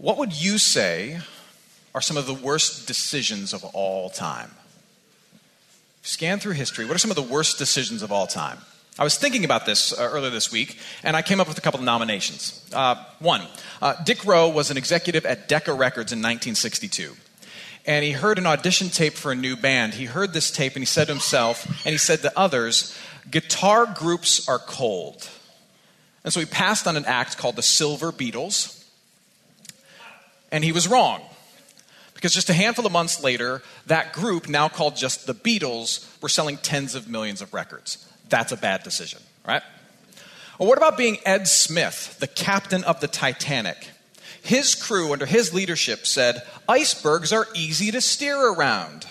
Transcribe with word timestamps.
what 0.00 0.16
would 0.16 0.32
you 0.32 0.56
say 0.56 1.20
are 1.94 2.00
some 2.00 2.16
of 2.16 2.26
the 2.26 2.34
worst 2.34 2.86
decisions 2.86 3.52
of 3.52 3.64
all 3.64 4.08
time? 4.08 4.50
Scan 6.02 6.38
through 6.38 6.54
history. 6.54 6.86
What 6.86 6.94
are 6.94 6.98
some 6.98 7.10
of 7.10 7.16
the 7.16 7.22
worst 7.22 7.58
decisions 7.58 8.02
of 8.02 8.10
all 8.10 8.26
time? 8.26 8.58
I 8.98 9.04
was 9.04 9.18
thinking 9.18 9.44
about 9.44 9.66
this 9.66 9.92
uh, 9.92 10.08
earlier 10.10 10.30
this 10.30 10.50
week, 10.50 10.78
and 11.02 11.16
I 11.16 11.22
came 11.22 11.38
up 11.38 11.48
with 11.48 11.58
a 11.58 11.60
couple 11.60 11.80
of 11.80 11.84
nominations. 11.84 12.66
Uh, 12.72 13.02
one, 13.18 13.42
uh, 13.82 14.02
Dick 14.04 14.24
Rowe 14.24 14.48
was 14.48 14.70
an 14.70 14.78
executive 14.78 15.26
at 15.26 15.48
Decca 15.48 15.72
Records 15.72 16.12
in 16.12 16.18
1962. 16.18 17.14
And 17.84 18.02
he 18.02 18.12
heard 18.12 18.38
an 18.38 18.46
audition 18.46 18.88
tape 18.88 19.14
for 19.14 19.32
a 19.32 19.34
new 19.34 19.54
band. 19.54 19.94
He 19.94 20.06
heard 20.06 20.32
this 20.32 20.50
tape 20.50 20.76
and 20.76 20.82
he 20.82 20.86
said 20.86 21.08
to 21.08 21.12
himself, 21.12 21.66
and 21.84 21.92
he 21.92 21.98
said 21.98 22.22
to 22.22 22.38
others, 22.38 22.96
guitar 23.30 23.86
groups 23.86 24.48
are 24.48 24.58
cold. 24.58 25.28
And 26.24 26.32
so 26.32 26.40
he 26.40 26.46
passed 26.46 26.86
on 26.86 26.96
an 26.96 27.04
act 27.04 27.36
called 27.36 27.56
the 27.56 27.62
Silver 27.62 28.12
Beatles. 28.12 28.79
And 30.52 30.64
he 30.64 30.72
was 30.72 30.88
wrong. 30.88 31.22
Because 32.14 32.34
just 32.34 32.50
a 32.50 32.54
handful 32.54 32.84
of 32.84 32.92
months 32.92 33.22
later, 33.22 33.62
that 33.86 34.12
group, 34.12 34.48
now 34.48 34.68
called 34.68 34.96
just 34.96 35.26
the 35.26 35.34
Beatles, 35.34 36.06
were 36.20 36.28
selling 36.28 36.58
tens 36.58 36.94
of 36.94 37.08
millions 37.08 37.40
of 37.40 37.54
records. 37.54 38.06
That's 38.28 38.52
a 38.52 38.56
bad 38.56 38.82
decision, 38.82 39.20
right? 39.46 39.62
Or 40.58 40.66
what 40.66 40.76
about 40.76 40.98
being 40.98 41.18
Ed 41.24 41.48
Smith, 41.48 42.18
the 42.20 42.26
captain 42.26 42.84
of 42.84 43.00
the 43.00 43.08
Titanic? 43.08 43.88
His 44.42 44.74
crew, 44.74 45.12
under 45.12 45.26
his 45.26 45.54
leadership, 45.54 46.06
said 46.06 46.42
icebergs 46.68 47.32
are 47.32 47.46
easy 47.54 47.90
to 47.90 48.00
steer 48.00 48.38
around. 48.38 49.06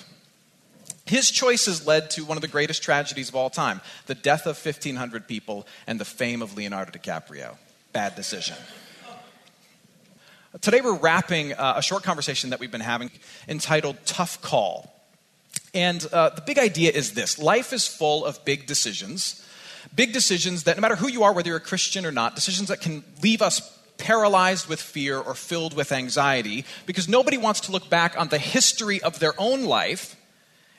His 1.06 1.32
choices 1.32 1.88
led 1.88 2.12
to 2.12 2.26
one 2.26 2.38
of 2.38 2.42
the 2.42 2.48
greatest 2.48 2.84
tragedies 2.84 3.30
of 3.30 3.36
all 3.36 3.50
time 3.50 3.82
the 4.06 4.14
death 4.14 4.46
of 4.46 4.64
1,500 4.64 5.28
people 5.28 5.66
and 5.88 6.00
the 6.00 6.06
fame 6.06 6.44
of 6.44 6.56
Leonardo 6.56 6.92
DiCaprio. 6.92 7.58
Bad 7.94 8.16
decision. 8.16 8.56
Today, 10.62 10.82
we're 10.82 10.98
wrapping 10.98 11.54
uh, 11.54 11.76
a 11.78 11.82
short 11.84 12.02
conversation 12.02 12.50
that 12.50 12.60
we've 12.60 12.72
been 12.72 12.82
having 12.82 13.12
entitled 13.48 13.98
Tough 14.06 14.42
Call. 14.42 14.92
And 15.76 16.04
uh, 16.12 16.30
the 16.30 16.42
big 16.42 16.58
idea 16.58 16.92
is 16.92 17.14
this 17.14 17.38
life 17.38 17.72
is 17.72 17.86
full 17.86 18.26
of 18.26 18.44
big 18.46 18.66
decisions. 18.66 19.46
Big 19.94 20.12
decisions 20.12 20.64
that, 20.64 20.76
no 20.76 20.82
matter 20.82 20.96
who 20.96 21.08
you 21.08 21.22
are, 21.22 21.34
whether 21.34 21.50
you're 21.50 21.58
a 21.58 21.62
Christian 21.62 22.04
or 22.04 22.12
not, 22.12 22.34
decisions 22.34 22.70
that 22.70 22.82
can 22.82 23.04
leave 23.22 23.44
us 23.44 23.62
paralyzed 24.00 24.68
with 24.68 24.82
fear 24.82 25.20
or 25.20 25.36
filled 25.36 25.76
with 25.76 25.92
anxiety 25.92 26.66
because 26.88 27.08
nobody 27.08 27.38
wants 27.38 27.60
to 27.62 27.72
look 27.72 27.88
back 27.88 28.20
on 28.20 28.30
the 28.30 28.40
history 28.40 29.00
of 29.04 29.20
their 29.20 29.34
own 29.38 29.66
life 29.66 30.16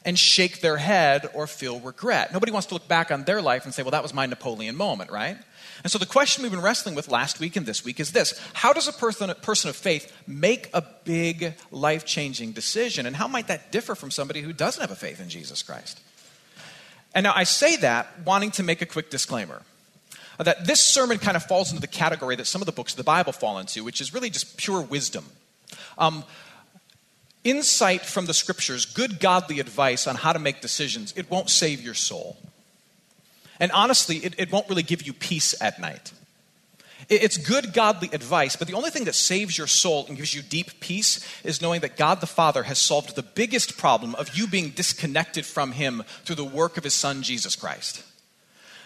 and 0.04 0.18
shake 0.18 0.60
their 0.60 0.76
head 0.76 1.28
or 1.34 1.46
feel 1.46 1.80
regret. 1.80 2.32
Nobody 2.32 2.52
wants 2.52 2.66
to 2.68 2.74
look 2.74 2.88
back 2.88 3.10
on 3.10 3.24
their 3.24 3.42
life 3.42 3.64
and 3.64 3.74
say, 3.74 3.82
well, 3.82 3.90
that 3.90 4.02
was 4.02 4.14
my 4.14 4.26
Napoleon 4.26 4.76
moment, 4.76 5.10
right? 5.10 5.36
And 5.82 5.90
so 5.90 5.98
the 5.98 6.06
question 6.06 6.42
we've 6.42 6.52
been 6.52 6.60
wrestling 6.60 6.94
with 6.94 7.08
last 7.08 7.40
week 7.40 7.56
and 7.56 7.66
this 7.66 7.84
week 7.84 8.00
is 8.00 8.12
this 8.12 8.38
How 8.52 8.72
does 8.72 8.88
a 8.88 8.92
person, 8.92 9.30
a 9.30 9.34
person 9.34 9.70
of 9.70 9.76
faith 9.76 10.12
make 10.26 10.68
a 10.72 10.84
big 11.04 11.54
life 11.70 12.04
changing 12.04 12.52
decision? 12.52 13.06
And 13.06 13.16
how 13.16 13.28
might 13.28 13.48
that 13.48 13.72
differ 13.72 13.94
from 13.94 14.10
somebody 14.10 14.40
who 14.42 14.52
doesn't 14.52 14.80
have 14.80 14.90
a 14.90 14.96
faith 14.96 15.20
in 15.20 15.28
Jesus 15.28 15.62
Christ? 15.62 16.00
And 17.14 17.24
now 17.24 17.32
I 17.34 17.44
say 17.44 17.76
that 17.76 18.06
wanting 18.24 18.52
to 18.52 18.62
make 18.62 18.82
a 18.82 18.86
quick 18.86 19.10
disclaimer 19.10 19.62
that 20.44 20.66
this 20.66 20.80
sermon 20.82 21.18
kind 21.18 21.36
of 21.36 21.42
falls 21.42 21.70
into 21.70 21.80
the 21.80 21.86
category 21.86 22.36
that 22.36 22.46
some 22.46 22.62
of 22.62 22.66
the 22.66 22.72
books 22.72 22.92
of 22.92 22.96
the 22.96 23.04
Bible 23.04 23.32
fall 23.32 23.58
into, 23.58 23.84
which 23.84 24.00
is 24.00 24.14
really 24.14 24.30
just 24.30 24.56
pure 24.56 24.80
wisdom. 24.80 25.26
Um, 25.98 26.24
insight 27.44 28.02
from 28.02 28.26
the 28.26 28.34
scriptures, 28.34 28.84
good 28.84 29.20
godly 29.20 29.60
advice 29.60 30.06
on 30.06 30.16
how 30.16 30.32
to 30.32 30.38
make 30.38 30.60
decisions, 30.60 31.12
it 31.16 31.30
won't 31.30 31.50
save 31.50 31.80
your 31.80 31.94
soul. 31.94 32.36
And 33.58 33.70
honestly, 33.72 34.16
it, 34.18 34.34
it 34.38 34.50
won't 34.50 34.68
really 34.68 34.82
give 34.82 35.02
you 35.02 35.12
peace 35.12 35.60
at 35.60 35.80
night. 35.80 36.12
It, 37.08 37.22
it's 37.22 37.36
good 37.36 37.72
godly 37.72 38.08
advice, 38.12 38.56
but 38.56 38.68
the 38.68 38.74
only 38.74 38.90
thing 38.90 39.04
that 39.04 39.14
saves 39.14 39.56
your 39.56 39.66
soul 39.66 40.06
and 40.08 40.16
gives 40.16 40.34
you 40.34 40.42
deep 40.42 40.80
peace 40.80 41.26
is 41.44 41.60
knowing 41.60 41.80
that 41.82 41.96
God 41.96 42.20
the 42.20 42.26
Father 42.26 42.62
has 42.64 42.78
solved 42.78 43.14
the 43.14 43.22
biggest 43.22 43.76
problem 43.76 44.14
of 44.14 44.36
you 44.36 44.46
being 44.46 44.70
disconnected 44.70 45.44
from 45.44 45.72
Him 45.72 46.04
through 46.24 46.36
the 46.36 46.44
work 46.44 46.76
of 46.76 46.84
His 46.84 46.94
Son, 46.94 47.22
Jesus 47.22 47.54
Christ. 47.54 48.02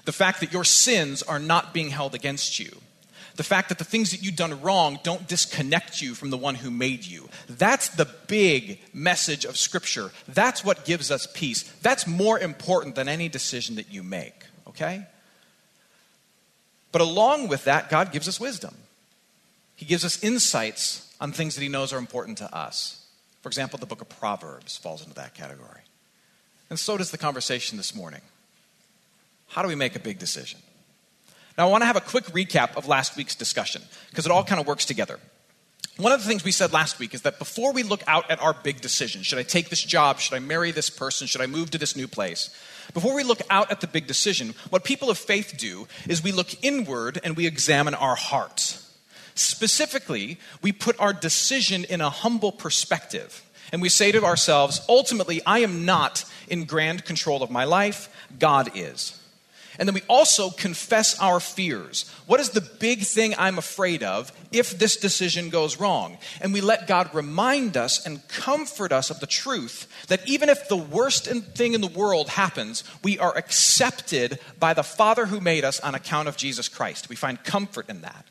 The 0.05 0.13
fact 0.13 0.41
that 0.41 0.53
your 0.53 0.65
sins 0.65 1.23
are 1.23 1.39
not 1.39 1.73
being 1.73 1.91
held 1.91 2.15
against 2.15 2.59
you. 2.59 2.79
The 3.37 3.43
fact 3.43 3.69
that 3.71 3.79
the 3.79 3.85
things 3.85 4.13
that 4.13 4.23
you've 4.23 4.37
done 4.37 4.61
wrong 4.61 5.01
don't 5.03 5.27
disconnect 5.27 6.01
you 6.01 6.15
from 6.15 6.31
the 6.31 6.37
one 6.37 6.55
who 6.55 6.71
made 6.71 7.05
you. 7.05 7.29
That's 7.49 7.89
the 7.89 8.09
big 8.29 8.79
message 8.93 9.45
of 9.45 9.57
Scripture. 9.57 10.13
That's 10.29 10.65
what 10.65 10.85
gives 10.85 11.11
us 11.11 11.27
peace. 11.35 11.65
That's 11.83 12.07
more 12.07 12.39
important 12.39 12.95
than 12.95 13.09
any 13.09 13.29
decision 13.29 13.77
that 13.77 13.93
you 13.93 14.03
make 14.03 14.45
okay? 14.75 15.07
But 16.93 17.01
along 17.01 17.49
with 17.49 17.65
that, 17.65 17.91
God 17.91 18.13
gives 18.13 18.29
us 18.29 18.39
wisdom. 18.39 18.75
He 19.77 19.87
gives 19.87 20.05
us 20.05 20.23
insights 20.23 21.15
on 21.21 21.33
things 21.33 21.55
that 21.55 21.63
He 21.63 21.69
knows 21.69 21.93
are 21.93 21.99
important 21.99 22.39
to 22.39 22.55
us. 22.55 23.07
For 23.43 23.49
example, 23.49 23.79
the 23.79 23.87
book 23.87 24.01
of 24.01 24.09
Proverbs 24.09 24.77
falls 24.77 25.03
into 25.03 25.15
that 25.15 25.35
category. 25.35 25.81
And 26.71 26.79
so 26.79 26.97
does 26.97 27.11
the 27.11 27.19
conversation 27.19 27.77
this 27.77 27.95
morning. 27.95 28.23
How 29.49 29.63
do 29.63 29.69
we 29.69 29.75
make 29.75 29.97
a 29.97 30.01
big 30.01 30.19
decision? 30.19 30.61
Now, 31.57 31.69
I 31.69 31.71
want 31.71 31.83
to 31.83 31.87
have 31.87 31.97
a 31.97 32.01
quick 32.01 32.25
recap 32.27 32.77
of 32.77 32.89
last 32.89 33.17
week's 33.17 33.35
discussion 33.35 33.83
because 34.11 34.27
it 34.27 34.33
all 34.33 34.45
kind 34.45 34.61
of 34.61 34.67
works 34.67 34.85
together. 34.85 35.21
One 35.97 36.11
of 36.11 36.21
the 36.21 36.27
things 36.27 36.43
we 36.43 36.51
said 36.51 36.73
last 36.73 36.99
week 36.99 37.15
is 37.15 37.23
that 37.23 37.39
before 37.39 37.73
we 37.73 37.85
look 37.85 38.03
out 38.09 38.29
at 38.29 38.43
our 38.43 38.53
big 38.53 38.81
decision 38.81 39.23
should 39.23 39.39
I 39.39 39.45
take 39.45 39.71
this 39.71 39.83
job? 39.83 40.19
Should 40.19 40.35
I 40.35 40.41
marry 40.41 40.73
this 40.73 40.91
person? 40.91 41.29
Should 41.29 41.41
I 41.41 41.47
move 41.47 41.71
to 41.71 41.79
this 41.79 41.95
new 41.95 42.09
place? 42.09 42.51
Before 42.93 43.15
we 43.15 43.23
look 43.23 43.41
out 43.49 43.71
at 43.71 43.81
the 43.81 43.87
big 43.87 44.09
decision, 44.09 44.55
what 44.71 44.83
people 44.83 45.09
of 45.09 45.19
faith 45.19 45.55
do 45.57 45.87
is 46.09 46.23
we 46.23 46.33
look 46.33 46.65
inward 46.65 47.21
and 47.23 47.37
we 47.37 47.47
examine 47.47 47.95
our 47.95 48.17
hearts. 48.17 48.81
Specifically, 49.37 50.39
we 50.63 50.73
put 50.73 50.99
our 50.99 51.13
decision 51.13 51.85
in 51.85 52.01
a 52.01 52.11
humble 52.11 52.53
perspective. 52.53 53.45
And 53.73 53.81
we 53.81 53.89
say 53.89 54.13
to 54.13 54.25
ourselves, 54.25 54.81
ultimately, 54.89 55.41
I 55.47 55.61
am 55.61 55.85
not 55.85 56.25
in 56.49 56.65
grand 56.65 57.05
control 57.05 57.43
of 57.43 57.51
my 57.51 57.65
life, 57.65 58.09
God 58.39 58.71
is. 58.75 59.21
And 59.79 59.89
then 59.89 59.95
we 59.95 60.03
also 60.09 60.51
confess 60.51 61.19
our 61.21 61.41
fears. 61.41 62.11
What 62.27 62.41
is 62.41 62.51
the 62.51 62.61
big 62.61 63.01
thing 63.01 63.35
I'm 63.37 63.59
afraid 63.59 64.03
of 64.03 64.33
if 64.53 64.79
this 64.79 64.97
decision 64.97 65.51
goes 65.51 65.81
wrong? 65.81 66.19
And 66.41 66.53
we 66.53 66.61
let 66.61 66.87
God 66.87 67.15
remind 67.15 67.77
us 67.77 68.05
and 68.07 68.27
comfort 68.29 68.93
us 68.93 69.11
of 69.11 69.21
the 69.21 69.27
truth 69.27 69.87
that 70.09 70.27
even 70.29 70.49
if 70.49 70.69
the 70.69 70.77
worst 70.77 71.27
thing 71.27 71.75
in 71.75 71.81
the 71.81 71.87
world 71.87 72.29
happens, 72.31 72.85
we 73.03 73.19
are 73.19 73.37
accepted 73.37 74.39
by 74.59 74.75
the 74.75 74.83
Father 74.83 75.27
who 75.27 75.41
made 75.41 75.65
us 75.65 75.81
on 75.81 75.95
account 75.95 76.29
of 76.29 76.37
Jesus 76.37 76.69
Christ. 76.69 77.09
We 77.09 77.17
find 77.17 77.43
comfort 77.43 77.89
in 77.89 78.03
that. 78.03 78.27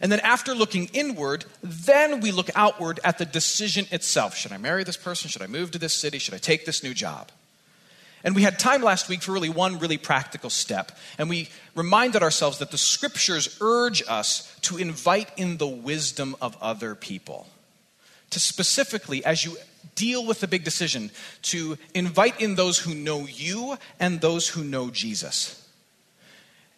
And 0.00 0.10
then 0.10 0.20
after 0.20 0.54
looking 0.54 0.86
inward, 0.92 1.44
then 1.62 2.20
we 2.20 2.32
look 2.32 2.48
outward 2.54 3.00
at 3.04 3.18
the 3.18 3.26
decision 3.26 3.86
itself. 3.90 4.34
Should 4.34 4.52
I 4.52 4.56
marry 4.56 4.84
this 4.84 4.96
person? 4.96 5.28
Should 5.28 5.42
I 5.42 5.46
move 5.46 5.72
to 5.72 5.78
this 5.78 5.94
city? 5.94 6.18
Should 6.18 6.34
I 6.34 6.38
take 6.38 6.64
this 6.64 6.82
new 6.82 6.94
job? 6.94 7.30
And 8.22 8.34
we 8.34 8.42
had 8.42 8.58
time 8.58 8.82
last 8.82 9.08
week 9.08 9.22
for 9.22 9.32
really 9.32 9.48
one 9.48 9.78
really 9.78 9.96
practical 9.96 10.50
step. 10.50 10.92
And 11.18 11.28
we 11.28 11.48
reminded 11.74 12.22
ourselves 12.22 12.58
that 12.58 12.70
the 12.70 12.78
scriptures 12.78 13.56
urge 13.60 14.02
us 14.06 14.54
to 14.62 14.76
invite 14.76 15.30
in 15.36 15.56
the 15.56 15.66
wisdom 15.66 16.36
of 16.40 16.56
other 16.60 16.94
people. 16.94 17.46
To 18.30 18.40
specifically, 18.40 19.24
as 19.24 19.44
you 19.44 19.56
deal 19.94 20.26
with 20.26 20.40
the 20.40 20.48
big 20.48 20.64
decision, 20.64 21.10
to 21.42 21.78
invite 21.94 22.40
in 22.40 22.54
those 22.54 22.78
who 22.78 22.94
know 22.94 23.26
you 23.26 23.76
and 23.98 24.20
those 24.20 24.48
who 24.48 24.62
know 24.62 24.90
Jesus. 24.90 25.56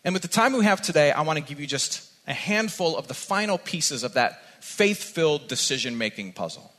And 0.05 0.15
with 0.15 0.23
the 0.23 0.29
time 0.29 0.53
we 0.53 0.65
have 0.65 0.83
today, 0.83 1.12
I 1.12 1.23
want 1.23 1.38
to 1.38 1.45
give 1.45 1.61
you 1.61 1.67
just 1.67 2.09
a 2.27 2.33
handful 2.33 2.97
of 2.97 3.09
the 3.09 3.15
final 3.15 3.59
pieces 3.59 4.03
of 4.03 4.15
that 4.15 4.43
faith 4.62 5.03
filled 5.03 5.49
decision 5.49 5.99
making 5.99 6.33
puzzle. 6.33 6.72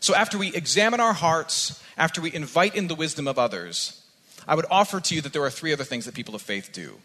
So, 0.00 0.14
after 0.14 0.38
we 0.38 0.54
examine 0.54 1.00
our 1.00 1.12
hearts, 1.12 1.82
after 1.96 2.20
we 2.20 2.32
invite 2.32 2.74
in 2.74 2.88
the 2.88 2.94
wisdom 2.94 3.26
of 3.26 3.38
others, 3.38 4.02
I 4.46 4.54
would 4.54 4.66
offer 4.70 5.00
to 5.00 5.14
you 5.14 5.20
that 5.22 5.32
there 5.32 5.42
are 5.42 5.50
three 5.50 5.72
other 5.72 5.84
things 5.84 6.04
that 6.06 6.14
people 6.14 6.34
of 6.34 6.42
faith 6.42 6.70
do 6.72 6.98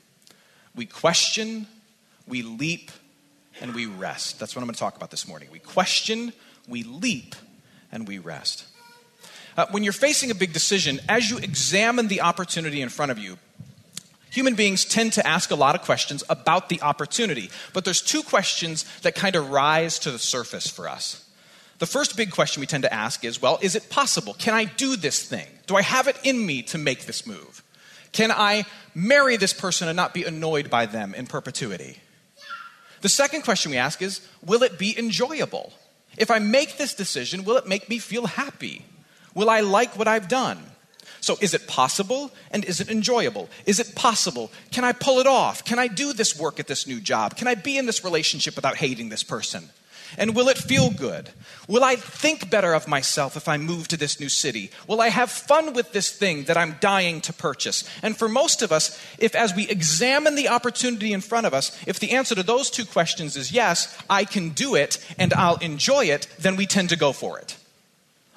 we 0.75 0.85
question, 0.85 1.67
we 2.27 2.41
leap, 2.41 2.91
and 3.61 3.75
we 3.75 3.85
rest. 3.85 4.39
That's 4.39 4.55
what 4.55 4.61
I'm 4.61 4.67
going 4.67 4.73
to 4.73 4.79
talk 4.79 4.95
about 4.95 5.11
this 5.11 5.27
morning. 5.27 5.49
We 5.51 5.59
question, 5.59 6.33
we 6.67 6.83
leap, 6.83 7.35
and 7.91 8.07
we 8.07 8.17
rest. 8.17 8.65
Uh, 9.55 9.67
when 9.69 9.83
you're 9.83 9.93
facing 9.93 10.31
a 10.31 10.35
big 10.35 10.51
decision, 10.51 10.99
as 11.07 11.29
you 11.29 11.37
examine 11.37 12.07
the 12.07 12.21
opportunity 12.21 12.81
in 12.81 12.89
front 12.89 13.11
of 13.11 13.19
you, 13.19 13.37
human 14.31 14.55
beings 14.55 14.83
tend 14.83 15.13
to 15.13 15.27
ask 15.27 15.51
a 15.51 15.55
lot 15.55 15.75
of 15.75 15.81
questions 15.81 16.23
about 16.27 16.69
the 16.69 16.81
opportunity. 16.81 17.51
But 17.71 17.85
there's 17.85 18.01
two 18.01 18.23
questions 18.23 18.83
that 19.01 19.13
kind 19.13 19.35
of 19.35 19.51
rise 19.51 19.99
to 19.99 20.11
the 20.11 20.17
surface 20.17 20.67
for 20.67 20.89
us. 20.89 21.22
The 21.83 21.87
first 21.87 22.15
big 22.15 22.31
question 22.31 22.61
we 22.61 22.65
tend 22.65 22.83
to 22.83 22.93
ask 22.93 23.25
is 23.25 23.41
well, 23.41 23.59
is 23.61 23.75
it 23.75 23.89
possible? 23.89 24.35
Can 24.35 24.53
I 24.53 24.63
do 24.63 24.95
this 24.95 25.21
thing? 25.21 25.47
Do 25.67 25.75
I 25.75 25.81
have 25.81 26.07
it 26.07 26.15
in 26.23 26.45
me 26.45 26.61
to 26.61 26.77
make 26.77 27.07
this 27.07 27.27
move? 27.27 27.61
Can 28.13 28.31
I 28.31 28.63
marry 28.95 29.35
this 29.35 29.51
person 29.51 29.89
and 29.89 29.97
not 29.97 30.13
be 30.13 30.23
annoyed 30.23 30.69
by 30.69 30.85
them 30.85 31.13
in 31.13 31.27
perpetuity? 31.27 31.97
The 33.01 33.09
second 33.09 33.41
question 33.41 33.71
we 33.71 33.75
ask 33.75 34.01
is 34.01 34.25
will 34.45 34.63
it 34.63 34.79
be 34.79 34.97
enjoyable? 34.97 35.73
If 36.15 36.31
I 36.31 36.39
make 36.39 36.77
this 36.77 36.93
decision, 36.93 37.43
will 37.43 37.57
it 37.57 37.67
make 37.67 37.89
me 37.89 37.99
feel 37.99 38.27
happy? 38.27 38.85
Will 39.35 39.49
I 39.49 39.59
like 39.59 39.97
what 39.97 40.07
I've 40.07 40.29
done? 40.29 40.59
So, 41.19 41.35
is 41.41 41.53
it 41.53 41.67
possible 41.67 42.31
and 42.51 42.63
is 42.63 42.79
it 42.79 42.89
enjoyable? 42.89 43.49
Is 43.65 43.81
it 43.81 43.93
possible? 43.93 44.53
Can 44.71 44.85
I 44.85 44.93
pull 44.93 45.19
it 45.19 45.27
off? 45.27 45.65
Can 45.65 45.79
I 45.79 45.87
do 45.89 46.13
this 46.13 46.39
work 46.39 46.61
at 46.61 46.67
this 46.67 46.87
new 46.87 47.01
job? 47.01 47.35
Can 47.35 47.49
I 47.49 47.55
be 47.55 47.77
in 47.77 47.87
this 47.87 48.05
relationship 48.05 48.55
without 48.55 48.77
hating 48.77 49.09
this 49.09 49.23
person? 49.23 49.67
And 50.17 50.35
will 50.35 50.49
it 50.49 50.57
feel 50.57 50.89
good? 50.89 51.29
Will 51.67 51.83
I 51.83 51.95
think 51.95 52.49
better 52.49 52.73
of 52.73 52.87
myself 52.87 53.37
if 53.37 53.47
I 53.47 53.57
move 53.57 53.87
to 53.87 53.97
this 53.97 54.19
new 54.19 54.29
city? 54.29 54.71
Will 54.87 55.01
I 55.01 55.09
have 55.09 55.31
fun 55.31 55.73
with 55.73 55.91
this 55.91 56.11
thing 56.11 56.43
that 56.43 56.57
I'm 56.57 56.77
dying 56.79 57.21
to 57.21 57.33
purchase? 57.33 57.89
And 58.01 58.17
for 58.17 58.27
most 58.27 58.61
of 58.61 58.71
us, 58.71 58.99
if 59.17 59.35
as 59.35 59.55
we 59.55 59.69
examine 59.69 60.35
the 60.35 60.49
opportunity 60.49 61.13
in 61.13 61.21
front 61.21 61.45
of 61.45 61.53
us, 61.53 61.77
if 61.87 61.99
the 61.99 62.11
answer 62.11 62.35
to 62.35 62.43
those 62.43 62.69
two 62.69 62.85
questions 62.85 63.37
is 63.37 63.51
yes, 63.51 63.97
I 64.09 64.25
can 64.25 64.49
do 64.49 64.75
it 64.75 65.03
and 65.17 65.33
I'll 65.33 65.57
enjoy 65.57 66.05
it, 66.05 66.27
then 66.39 66.55
we 66.55 66.65
tend 66.65 66.89
to 66.89 66.97
go 66.97 67.13
for 67.13 67.39
it. 67.39 67.57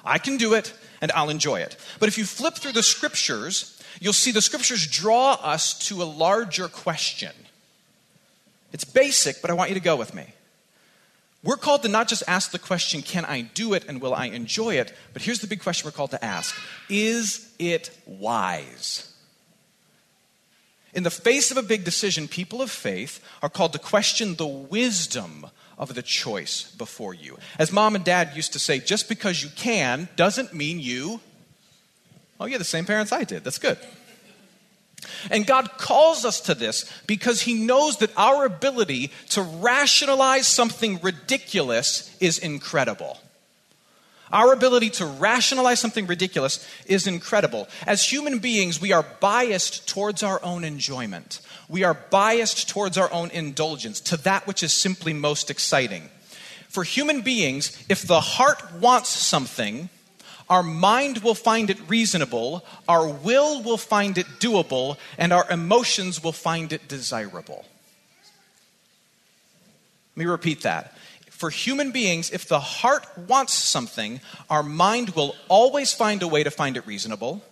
I 0.03 0.17
can 0.17 0.37
do 0.37 0.53
it 0.53 0.73
and 1.01 1.11
I'll 1.11 1.29
enjoy 1.29 1.59
it. 1.59 1.75
But 1.99 2.09
if 2.09 2.17
you 2.17 2.25
flip 2.25 2.55
through 2.55 2.71
the 2.71 2.83
scriptures, 2.83 3.81
you'll 3.99 4.13
see 4.13 4.31
the 4.31 4.41
scriptures 4.41 4.87
draw 4.87 5.33
us 5.33 5.77
to 5.87 6.01
a 6.01 6.05
larger 6.05 6.67
question. 6.67 7.33
It's 8.71 8.83
basic, 8.83 9.41
but 9.41 9.51
I 9.51 9.53
want 9.53 9.69
you 9.69 9.75
to 9.75 9.81
go 9.81 9.95
with 9.95 10.13
me. 10.13 10.33
We're 11.43 11.57
called 11.57 11.83
to 11.83 11.87
not 11.87 12.07
just 12.07 12.23
ask 12.27 12.51
the 12.51 12.59
question, 12.59 13.01
can 13.01 13.23
I 13.23 13.41
do 13.41 13.73
it 13.73 13.85
and 13.87 14.01
will 14.01 14.13
I 14.13 14.25
enjoy 14.25 14.75
it? 14.75 14.93
But 15.13 15.21
here's 15.21 15.39
the 15.39 15.47
big 15.47 15.61
question 15.61 15.87
we're 15.87 15.91
called 15.91 16.11
to 16.11 16.25
ask 16.25 16.55
Is 16.89 17.53
it 17.59 17.91
wise? 18.05 19.13
In 20.93 21.03
the 21.03 21.11
face 21.11 21.51
of 21.51 21.57
a 21.57 21.63
big 21.63 21.83
decision, 21.83 22.27
people 22.27 22.61
of 22.61 22.71
faith 22.71 23.23
are 23.43 23.49
called 23.49 23.73
to 23.73 23.79
question 23.79 24.35
the 24.35 24.47
wisdom 24.47 25.45
of 25.77 25.93
the 25.93 26.01
choice 26.01 26.71
before 26.71 27.13
you. 27.13 27.37
As 27.59 27.71
mom 27.71 27.95
and 27.95 28.03
dad 28.03 28.31
used 28.35 28.53
to 28.53 28.59
say, 28.59 28.79
just 28.79 29.07
because 29.07 29.43
you 29.43 29.49
can 29.55 30.09
doesn't 30.15 30.55
mean 30.55 30.79
you. 30.79 31.19
Oh, 32.39 32.45
yeah, 32.45 32.57
the 32.57 32.63
same 32.63 32.85
parents 32.85 33.11
I 33.11 33.25
did. 33.25 33.43
That's 33.43 33.59
good. 33.59 33.77
And 35.29 35.45
God 35.45 35.77
calls 35.77 36.25
us 36.25 36.41
to 36.41 36.55
this 36.55 36.91
because 37.05 37.41
He 37.41 37.53
knows 37.53 37.97
that 37.97 38.11
our 38.17 38.45
ability 38.45 39.11
to 39.29 39.41
rationalize 39.41 40.47
something 40.47 40.99
ridiculous 41.01 42.15
is 42.19 42.39
incredible. 42.39 43.19
Our 44.31 44.51
ability 44.51 44.89
to 44.91 45.05
rationalize 45.05 45.79
something 45.79 46.05
ridiculous 46.05 46.65
is 46.85 47.07
incredible. 47.07 47.67
As 47.85 48.11
human 48.11 48.39
beings, 48.39 48.81
we 48.81 48.91
are 48.91 49.05
biased 49.21 49.87
towards 49.87 50.21
our 50.21 50.43
own 50.43 50.63
enjoyment. 50.63 51.39
We 51.69 51.83
are 51.83 51.93
biased 51.93 52.67
towards 52.67 52.97
our 52.97 53.11
own 53.13 53.29
indulgence, 53.31 54.01
to 54.01 54.17
that 54.17 54.45
which 54.45 54.63
is 54.63 54.73
simply 54.73 55.13
most 55.13 55.49
exciting. 55.49 56.09
For 56.67 56.83
human 56.83 57.21
beings, 57.21 57.81
if 57.87 58.05
the 58.05 58.19
heart 58.19 58.73
wants 58.73 59.09
something, 59.09 59.89
our 60.49 60.63
mind 60.63 61.19
will 61.19 61.35
find 61.35 61.69
it 61.69 61.77
reasonable, 61.89 62.65
our 62.87 63.07
will 63.07 63.61
will 63.61 63.77
find 63.77 64.17
it 64.17 64.27
doable, 64.39 64.97
and 65.17 65.33
our 65.33 65.49
emotions 65.49 66.23
will 66.23 66.31
find 66.31 66.71
it 66.71 66.87
desirable. 66.87 67.65
Let 70.15 70.25
me 70.25 70.25
repeat 70.25 70.61
that. 70.61 70.95
For 71.29 71.51
human 71.51 71.91
beings, 71.91 72.31
if 72.31 72.47
the 72.47 72.59
heart 72.59 73.05
wants 73.27 73.53
something, 73.53 74.21
our 74.49 74.63
mind 74.63 75.11
will 75.11 75.35
always 75.49 75.93
find 75.93 76.23
a 76.23 76.27
way 76.27 76.43
to 76.43 76.49
find 76.49 76.77
it 76.77 76.87
reasonable. 76.87 77.43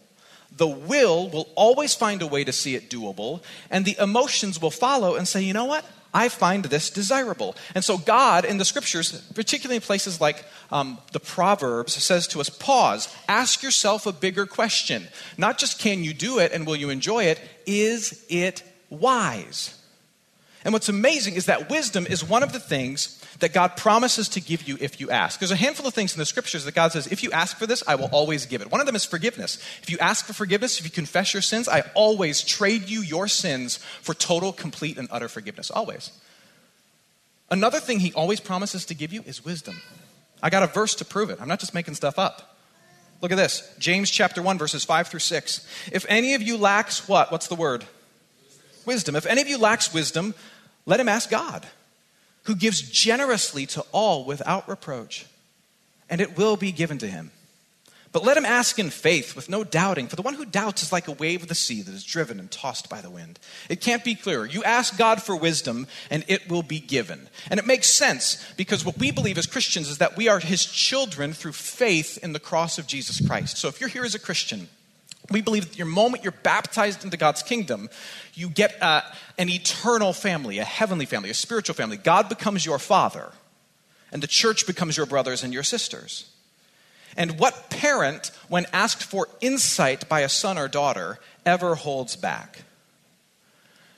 The 0.58 0.68
will 0.68 1.30
will 1.30 1.50
always 1.56 1.94
find 1.94 2.22
a 2.22 2.28
way 2.28 2.44
to 2.44 2.54
see 2.54 2.76
it 2.76 2.90
doable. 2.90 3.44
And 3.70 3.86
the 3.86 3.96
emotions 4.00 4.60
will 4.60 4.72
follow 4.72 5.16
and 5.16 5.28
say, 5.28 5.44
you 5.44 5.54
know 5.54 5.66
what? 5.66 5.86
I 6.16 6.30
find 6.30 6.64
this 6.64 6.90
desirable. 6.90 7.58
And 7.76 7.84
so, 7.84 7.98
God 7.98 8.46
in 8.46 8.58
the 8.58 8.64
scriptures, 8.64 9.12
particularly 9.36 9.76
in 9.76 9.82
places 9.82 10.22
like 10.22 10.46
um, 10.72 10.98
the 11.12 11.20
Proverbs, 11.20 11.94
says 12.02 12.26
to 12.28 12.40
us 12.40 12.50
pause, 12.50 13.14
ask 13.28 13.62
yourself 13.62 14.06
a 14.06 14.14
bigger 14.14 14.46
question. 14.46 15.10
Not 15.38 15.58
just 15.58 15.78
can 15.78 16.06
you 16.06 16.14
do 16.14 16.40
it 16.40 16.54
and 16.54 16.66
will 16.66 16.78
you 16.78 16.90
enjoy 16.90 17.26
it, 17.26 17.42
is 17.66 18.26
it 18.30 18.64
wise? 18.90 19.78
And 20.64 20.72
what's 20.74 20.88
amazing 20.88 21.36
is 21.36 21.48
that 21.48 21.70
wisdom 21.70 22.08
is 22.10 22.24
one 22.24 22.44
of 22.44 22.54
the 22.54 22.62
things 22.62 23.22
that 23.40 23.54
God 23.54 23.76
promises 23.76 24.30
to 24.30 24.42
give 24.42 24.68
you 24.68 24.78
if 24.80 25.00
you 25.00 25.10
ask. 25.10 25.40
There's 25.40 25.52
a 25.52 25.56
handful 25.56 25.88
of 25.88 25.94
things 25.94 26.14
in 26.14 26.20
the 26.20 26.26
scriptures 26.26 26.66
that 26.66 26.76
God 26.76 26.92
says, 26.92 27.08
if 27.08 27.24
you 27.24 27.32
ask 27.32 27.58
for 27.58 27.68
this, 27.68 27.84
I 27.88 27.96
will 27.96 28.10
always 28.12 28.46
give 28.46 28.62
it. 28.62 28.72
One 28.72 28.80
of 28.80 28.88
them 28.88 28.96
is 28.96 29.06
forgiveness. 29.06 29.58
If 29.82 29.90
you 29.90 29.98
ask 30.00 30.26
for 30.26 30.34
forgiveness, 30.34 30.80
if 30.80 30.86
you 30.86 30.92
confess 30.92 31.34
your 31.34 31.42
sins, 31.42 31.68
I 31.68 31.84
always 31.94 32.42
trade 32.42 32.90
you 32.90 33.02
your 33.02 33.28
sins 33.28 33.78
for 34.02 34.14
total, 34.14 34.54
complete, 34.54 34.98
and 34.98 35.08
utter 35.12 35.28
forgiveness. 35.28 35.70
Always. 35.70 36.12
Another 37.50 37.80
thing 37.80 38.00
he 38.00 38.14
always 38.14 38.40
promises 38.40 38.86
to 38.86 38.96
give 38.96 39.12
you 39.12 39.22
is 39.26 39.44
wisdom. 39.44 39.82
I 40.42 40.50
got 40.50 40.64
a 40.64 40.68
verse 40.68 40.96
to 40.96 41.06
prove 41.06 41.30
it. 41.30 41.40
I'm 41.42 41.48
not 41.48 41.60
just 41.60 41.74
making 41.74 41.96
stuff 41.96 42.18
up. 42.18 42.58
Look 43.22 43.32
at 43.32 43.38
this 43.38 43.74
James 43.80 44.10
chapter 44.10 44.42
1, 44.42 44.58
verses 44.58 44.84
5 44.84 45.08
through 45.08 45.20
6. 45.20 45.68
If 45.92 46.06
any 46.08 46.34
of 46.36 46.42
you 46.42 46.58
lacks 46.58 47.08
what? 47.08 47.32
What's 47.32 47.48
the 47.48 47.56
word? 47.56 47.86
Wisdom. 48.86 49.16
If 49.16 49.26
any 49.26 49.42
of 49.42 49.48
you 49.48 49.58
lacks 49.58 49.94
wisdom, 49.94 50.36
let 50.86 51.00
him 51.00 51.10
ask 51.10 51.30
God 51.30 51.66
who 52.46 52.56
gives 52.56 52.82
generously 52.82 53.66
to 53.68 53.86
all 53.92 54.26
without 54.26 54.68
reproach, 54.68 55.26
and 56.10 56.22
it 56.22 56.38
will 56.38 56.58
be 56.58 56.72
given 56.72 56.98
to 57.00 57.08
him. 57.08 57.32
But 58.12 58.24
let 58.24 58.38
him 58.38 58.46
ask 58.46 58.80
in 58.80 58.92
faith 58.92 59.36
with 59.36 59.50
no 59.50 59.66
doubting, 59.66 60.08
for 60.08 60.16
the 60.16 60.22
one 60.22 60.36
who 60.36 60.46
doubts 60.46 60.84
is 60.84 60.94
like 60.94 61.10
a 61.10 61.12
wave 61.12 61.42
of 61.42 61.50
the 61.50 61.54
sea 61.54 61.82
that 61.82 61.94
is 61.94 62.06
driven 62.06 62.40
and 62.40 62.50
tossed 62.50 62.90
by 62.90 63.02
the 63.02 63.10
wind. 63.10 63.40
It 63.68 63.82
can't 63.82 64.06
be 64.06 64.16
clearer. 64.16 64.46
You 64.46 64.64
ask 64.64 64.98
God 64.98 65.22
for 65.22 65.36
wisdom, 65.36 65.86
and 66.10 66.24
it 66.30 66.50
will 66.50 66.64
be 66.64 66.80
given. 66.80 67.28
And 67.52 67.60
it 67.60 67.68
makes 67.68 67.90
sense 67.90 68.42
because 68.56 68.86
what 68.86 68.98
we 68.98 69.12
believe 69.12 69.38
as 69.38 69.48
Christians 69.48 69.90
is 69.90 69.98
that 69.98 70.16
we 70.16 70.30
are 70.30 70.40
his 70.40 70.64
children 70.64 71.34
through 71.34 71.52
faith 71.52 72.18
in 72.24 72.32
the 72.32 72.40
cross 72.40 72.78
of 72.78 72.88
Jesus 72.88 73.20
Christ. 73.28 73.58
So 73.58 73.68
if 73.68 73.82
you're 73.82 73.90
here 73.90 74.06
as 74.06 74.16
a 74.16 74.20
Christian, 74.20 74.70
we 75.30 75.42
believe 75.42 75.70
that 75.70 75.78
your 75.78 75.88
moment 75.88 76.24
you're 76.24 76.34
baptized 76.44 77.04
into 77.04 77.18
God's 77.18 77.42
kingdom, 77.42 77.90
you 78.34 78.50
get 78.50 78.82
uh, 78.82 79.02
an 79.38 79.50
eternal 79.50 80.14
family, 80.14 80.60
a 80.60 80.64
heavenly 80.64 81.06
family, 81.06 81.30
a 81.30 81.34
spiritual 81.34 81.76
family. 81.76 81.98
God 81.98 82.30
becomes 82.30 82.66
your 82.66 82.80
father, 82.80 83.32
and 84.12 84.22
the 84.22 84.28
church 84.28 84.68
becomes 84.68 84.98
your 84.98 85.06
brothers 85.06 85.44
and 85.44 85.54
your 85.54 85.64
sisters. 85.64 86.30
And 87.18 87.40
what 87.40 87.70
parent, 87.70 88.32
when 88.50 88.66
asked 88.74 89.04
for 89.04 89.30
insight 89.42 90.08
by 90.10 90.22
a 90.22 90.30
son 90.30 90.58
or 90.58 90.68
daughter, 90.68 91.20
ever 91.46 91.76
holds 91.76 92.16
back? 92.16 92.64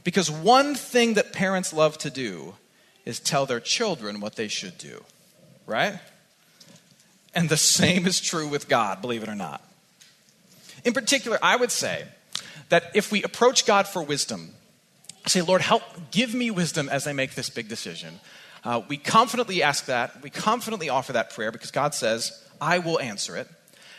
Because 0.04 0.32
one 0.32 0.76
thing 0.76 1.16
that 1.16 1.34
parents 1.34 1.74
love 1.74 1.98
to 2.00 2.10
do 2.10 2.56
is 3.04 3.20
tell 3.20 3.46
their 3.46 3.60
children 3.60 4.22
what 4.22 4.36
they 4.36 4.48
should 4.48 4.78
do, 4.78 5.04
right? 5.66 6.00
And 7.34 7.50
the 7.50 7.58
same 7.78 8.06
is 8.06 8.22
true 8.22 8.48
with 8.48 8.70
God, 8.70 9.02
believe 9.02 9.24
it 9.24 9.30
or 9.30 9.36
not. 9.36 9.67
In 10.88 10.94
particular, 10.94 11.38
I 11.44 11.58
would 11.58 11.70
say 11.70 12.06
that 12.70 12.92
if 12.96 13.12
we 13.12 13.22
approach 13.22 13.66
God 13.66 13.90
for 13.90 14.02
wisdom, 14.02 14.54
say, 15.26 15.42
Lord, 15.42 15.60
help, 15.60 15.84
give 16.12 16.34
me 16.34 16.50
wisdom 16.50 16.88
as 16.88 17.08
I 17.08 17.12
make 17.12 17.36
this 17.36 17.50
big 17.50 17.68
decision. 17.68 18.22
Uh, 18.64 18.82
we 18.88 18.96
confidently 18.96 19.62
ask 19.62 19.88
that. 19.88 20.24
We 20.24 20.30
confidently 20.30 20.88
offer 20.88 21.12
that 21.12 21.32
prayer 21.32 21.52
because 21.52 21.72
God 21.72 21.94
says, 21.94 22.42
I 22.62 22.80
will 22.80 23.02
answer 23.02 23.36
it. 23.36 23.50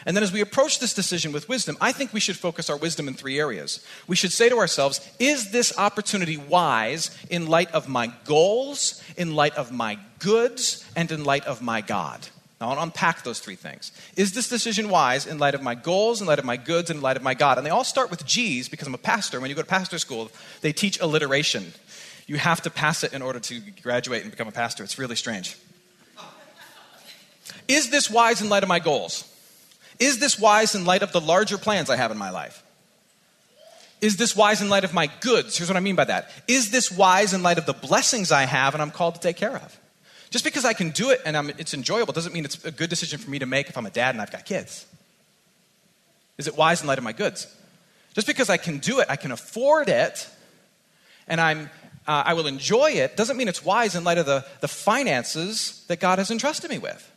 And 0.07 0.17
then 0.17 0.25
as 0.25 0.33
we 0.33 0.41
approach 0.41 0.81
this 0.81 0.95
decision 0.95 1.31
with 1.31 1.47
wisdom, 1.47 1.77
I 1.79 1.93
think 1.93 2.15
we 2.15 2.21
should 2.21 2.39
focus 2.39 2.71
our 2.71 2.79
wisdom 2.79 3.07
in 3.07 3.13
three 3.13 3.39
areas. 3.39 3.85
We 4.07 4.17
should 4.17 4.33
say 4.33 4.49
to 4.49 4.57
ourselves, 4.57 5.07
is 5.19 5.51
this 5.51 5.77
opportunity 5.77 6.39
wise 6.39 7.11
in 7.29 7.49
light 7.49 7.71
of 7.73 7.87
my 7.87 8.15
goals, 8.25 9.03
in 9.19 9.35
light 9.35 9.57
of 9.57 9.71
my 9.71 9.99
goods, 10.21 10.91
and 10.97 11.13
in 11.13 11.23
light 11.23 11.45
of 11.45 11.61
my 11.61 11.83
God? 11.83 12.29
Now, 12.61 12.67
I 12.67 12.69
want 12.71 12.79
to 12.79 12.83
unpack 12.85 13.23
those 13.23 13.39
three 13.39 13.55
things. 13.55 13.93
Is 14.17 14.33
this 14.33 14.49
decision 14.49 14.89
wise 14.89 15.27
in 15.27 15.39
light 15.39 15.55
of 15.55 15.63
my 15.63 15.77
goals, 15.77 16.21
in 16.21 16.27
light 16.27 16.41
of 16.41 16.45
my 16.45 16.57
goods, 16.57 16.91
in 16.91 17.01
light 17.01 17.17
of 17.17 17.23
my 17.23 17.35
God? 17.35 17.57
And 17.57 17.65
they 17.65 17.71
all 17.71 17.85
start 17.85 18.11
with 18.11 18.27
G's 18.27 18.69
because 18.69 18.89
I'm 18.89 18.95
a 18.95 18.99
pastor. 18.99 19.39
When 19.39 19.49
you 19.49 19.55
go 19.55 19.63
to 19.63 19.69
pastor 19.69 19.99
school, 19.99 20.31
they 20.61 20.73
teach 20.73 21.01
alliteration. 21.01 21.73
You 22.27 22.37
have 22.37 22.61
to 22.63 22.71
pass 22.71 23.05
it 23.05 23.13
in 23.13 23.23
order 23.23 23.39
to 23.39 23.61
graduate 23.83 24.23
and 24.23 24.31
become 24.31 24.49
a 24.49 24.53
pastor. 24.53 24.83
It's 24.83 24.99
really 24.99 25.15
strange. 25.15 25.57
Is 27.69 27.91
this 27.91 28.11
wise 28.11 28.43
in 28.43 28.49
light 28.49 28.65
of 28.65 28.69
my 28.69 28.81
goals? 28.81 29.33
Is 30.01 30.19
this 30.19 30.39
wise 30.39 30.75
in 30.75 30.85
light 30.85 31.03
of 31.03 31.13
the 31.13 31.21
larger 31.21 31.59
plans 31.59 31.91
I 31.91 31.97
have 31.97 32.11
in 32.11 32.19
my 32.19 32.31
life? 32.31 32.63
Is 34.01 34.17
this 34.17 34.35
wise 34.37 34.61
in 34.61 34.69
light 34.69 34.85
of 34.85 34.95
my 34.95 35.09
goods? 35.21 35.57
Here's 35.57 35.69
what 35.69 35.77
I 35.77 35.81
mean 35.81 35.97
by 35.97 36.05
that. 36.05 36.31
Is 36.47 36.71
this 36.71 36.91
wise 36.91 37.35
in 37.35 37.43
light 37.43 37.59
of 37.59 37.67
the 37.67 37.73
blessings 37.73 38.31
I 38.33 38.43
have 38.45 38.75
and 38.75 38.83
I'm 38.83 38.91
called 38.91 39.15
to 39.15 39.21
take 39.21 39.37
care 39.37 39.57
of? 39.57 39.79
Just 40.31 40.45
because 40.45 40.65
I 40.65 40.73
can 40.73 40.91
do 40.91 41.11
it 41.11 41.21
and 41.25 41.37
I'm, 41.37 41.51
it's 41.51 41.75
enjoyable 41.75 42.13
doesn't 42.13 42.35
mean 42.35 42.45
it's 42.45 42.63
a 42.65 42.71
good 42.71 42.91
decision 42.91 43.19
for 43.19 43.31
me 43.31 43.39
to 43.39 43.47
make 43.47 43.69
if 43.69 43.79
I'm 43.79 43.87
a 43.87 43.91
dad 43.91 44.15
and 44.15 44.21
I've 44.21 44.31
got 44.31 44.45
kids. 44.45 44.87
Is 46.37 46.47
it 46.47 46.57
wise 46.57 46.83
in 46.83 46.87
light 46.87 46.99
of 46.99 47.05
my 47.05 47.13
goods? 47.13 47.53
Just 48.15 48.27
because 48.27 48.51
I 48.51 48.57
can 48.57 48.79
do 48.79 49.01
it, 49.01 49.07
I 49.09 49.17
can 49.17 49.33
afford 49.33 49.89
it, 49.89 50.29
and 51.27 51.41
I'm, 51.41 51.71
uh, 52.07 52.23
I 52.27 52.35
will 52.35 52.47
enjoy 52.47 52.93
it, 52.93 53.17
doesn't 53.17 53.37
mean 53.37 53.49
it's 53.49 53.65
wise 53.65 53.95
in 53.95 54.05
light 54.05 54.19
of 54.19 54.27
the, 54.27 54.45
the 54.61 54.69
finances 54.69 55.85
that 55.89 56.01
God 56.01 56.19
has 56.19 56.31
entrusted 56.31 56.71
me 56.71 56.79
with. 56.79 57.13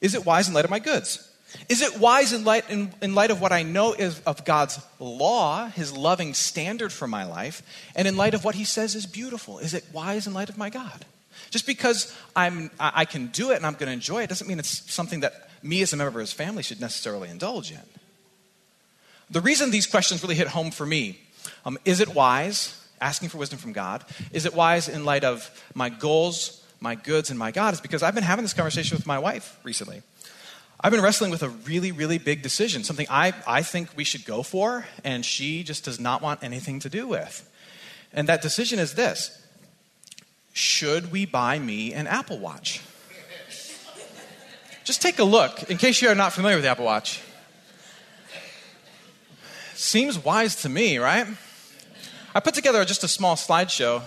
Is 0.00 0.14
it 0.14 0.26
wise 0.26 0.48
in 0.48 0.54
light 0.54 0.64
of 0.64 0.70
my 0.70 0.80
goods? 0.80 1.30
Is 1.68 1.82
it 1.82 1.98
wise 1.98 2.32
in 2.32 2.44
light, 2.44 2.68
in, 2.68 2.92
in 3.00 3.14
light 3.14 3.30
of 3.30 3.40
what 3.40 3.52
I 3.52 3.62
know 3.62 3.92
is 3.92 4.20
of 4.20 4.44
God's 4.44 4.80
law, 4.98 5.68
his 5.68 5.96
loving 5.96 6.34
standard 6.34 6.92
for 6.92 7.06
my 7.06 7.24
life, 7.24 7.62
and 7.94 8.08
in 8.08 8.16
light 8.16 8.34
of 8.34 8.44
what 8.44 8.56
he 8.56 8.64
says 8.64 8.94
is 8.94 9.06
beautiful? 9.06 9.58
Is 9.58 9.72
it 9.72 9.84
wise 9.92 10.26
in 10.26 10.34
light 10.34 10.48
of 10.48 10.58
my 10.58 10.68
God? 10.68 11.04
Just 11.54 11.66
because 11.66 12.12
I'm, 12.34 12.68
I 12.80 13.04
can 13.04 13.28
do 13.28 13.52
it 13.52 13.58
and 13.58 13.64
I'm 13.64 13.74
going 13.74 13.86
to 13.86 13.92
enjoy 13.92 14.24
it 14.24 14.28
doesn't 14.28 14.48
mean 14.48 14.58
it's 14.58 14.92
something 14.92 15.20
that 15.20 15.48
me 15.62 15.82
as 15.82 15.92
a 15.92 15.96
member 15.96 16.18
of 16.18 16.20
his 16.20 16.32
family 16.32 16.64
should 16.64 16.80
necessarily 16.80 17.28
indulge 17.28 17.70
in. 17.70 17.78
The 19.30 19.40
reason 19.40 19.70
these 19.70 19.86
questions 19.86 20.20
really 20.24 20.34
hit 20.34 20.48
home 20.48 20.72
for 20.72 20.84
me 20.84 21.20
um, 21.64 21.78
is 21.84 22.00
it 22.00 22.12
wise, 22.12 22.84
asking 23.00 23.28
for 23.28 23.38
wisdom 23.38 23.60
from 23.60 23.72
God? 23.72 24.04
Is 24.32 24.46
it 24.46 24.54
wise 24.54 24.88
in 24.88 25.04
light 25.04 25.22
of 25.22 25.48
my 25.76 25.90
goals, 25.90 26.60
my 26.80 26.96
goods, 26.96 27.30
and 27.30 27.38
my 27.38 27.52
God? 27.52 27.72
Is 27.72 27.80
because 27.80 28.02
I've 28.02 28.16
been 28.16 28.24
having 28.24 28.44
this 28.44 28.52
conversation 28.52 28.96
with 28.96 29.06
my 29.06 29.20
wife 29.20 29.56
recently. 29.62 30.02
I've 30.80 30.90
been 30.90 31.02
wrestling 31.02 31.30
with 31.30 31.44
a 31.44 31.50
really, 31.50 31.92
really 31.92 32.18
big 32.18 32.42
decision, 32.42 32.82
something 32.82 33.06
I, 33.08 33.32
I 33.46 33.62
think 33.62 33.90
we 33.94 34.02
should 34.02 34.24
go 34.24 34.42
for, 34.42 34.86
and 35.04 35.24
she 35.24 35.62
just 35.62 35.84
does 35.84 36.00
not 36.00 36.20
want 36.20 36.42
anything 36.42 36.80
to 36.80 36.88
do 36.88 37.06
with. 37.06 37.48
And 38.12 38.28
that 38.28 38.42
decision 38.42 38.80
is 38.80 38.94
this 38.94 39.40
Should 40.54 41.12
we 41.12 41.26
buy 41.26 41.58
me 41.58 41.92
an 41.92 42.06
Apple 42.06 42.38
Watch? 42.38 42.80
Just 44.84 45.02
take 45.02 45.18
a 45.18 45.24
look, 45.24 45.70
in 45.70 45.76
case 45.76 46.00
you 46.00 46.08
are 46.08 46.14
not 46.14 46.32
familiar 46.32 46.56
with 46.56 46.64
the 46.64 46.70
Apple 46.70 46.86
Watch. 46.86 47.20
Seems 49.74 50.18
wise 50.18 50.56
to 50.62 50.70
me, 50.70 50.96
right? 50.96 51.26
I 52.34 52.40
put 52.40 52.54
together 52.54 52.82
just 52.86 53.04
a 53.04 53.08
small 53.08 53.36
slideshow 53.36 54.02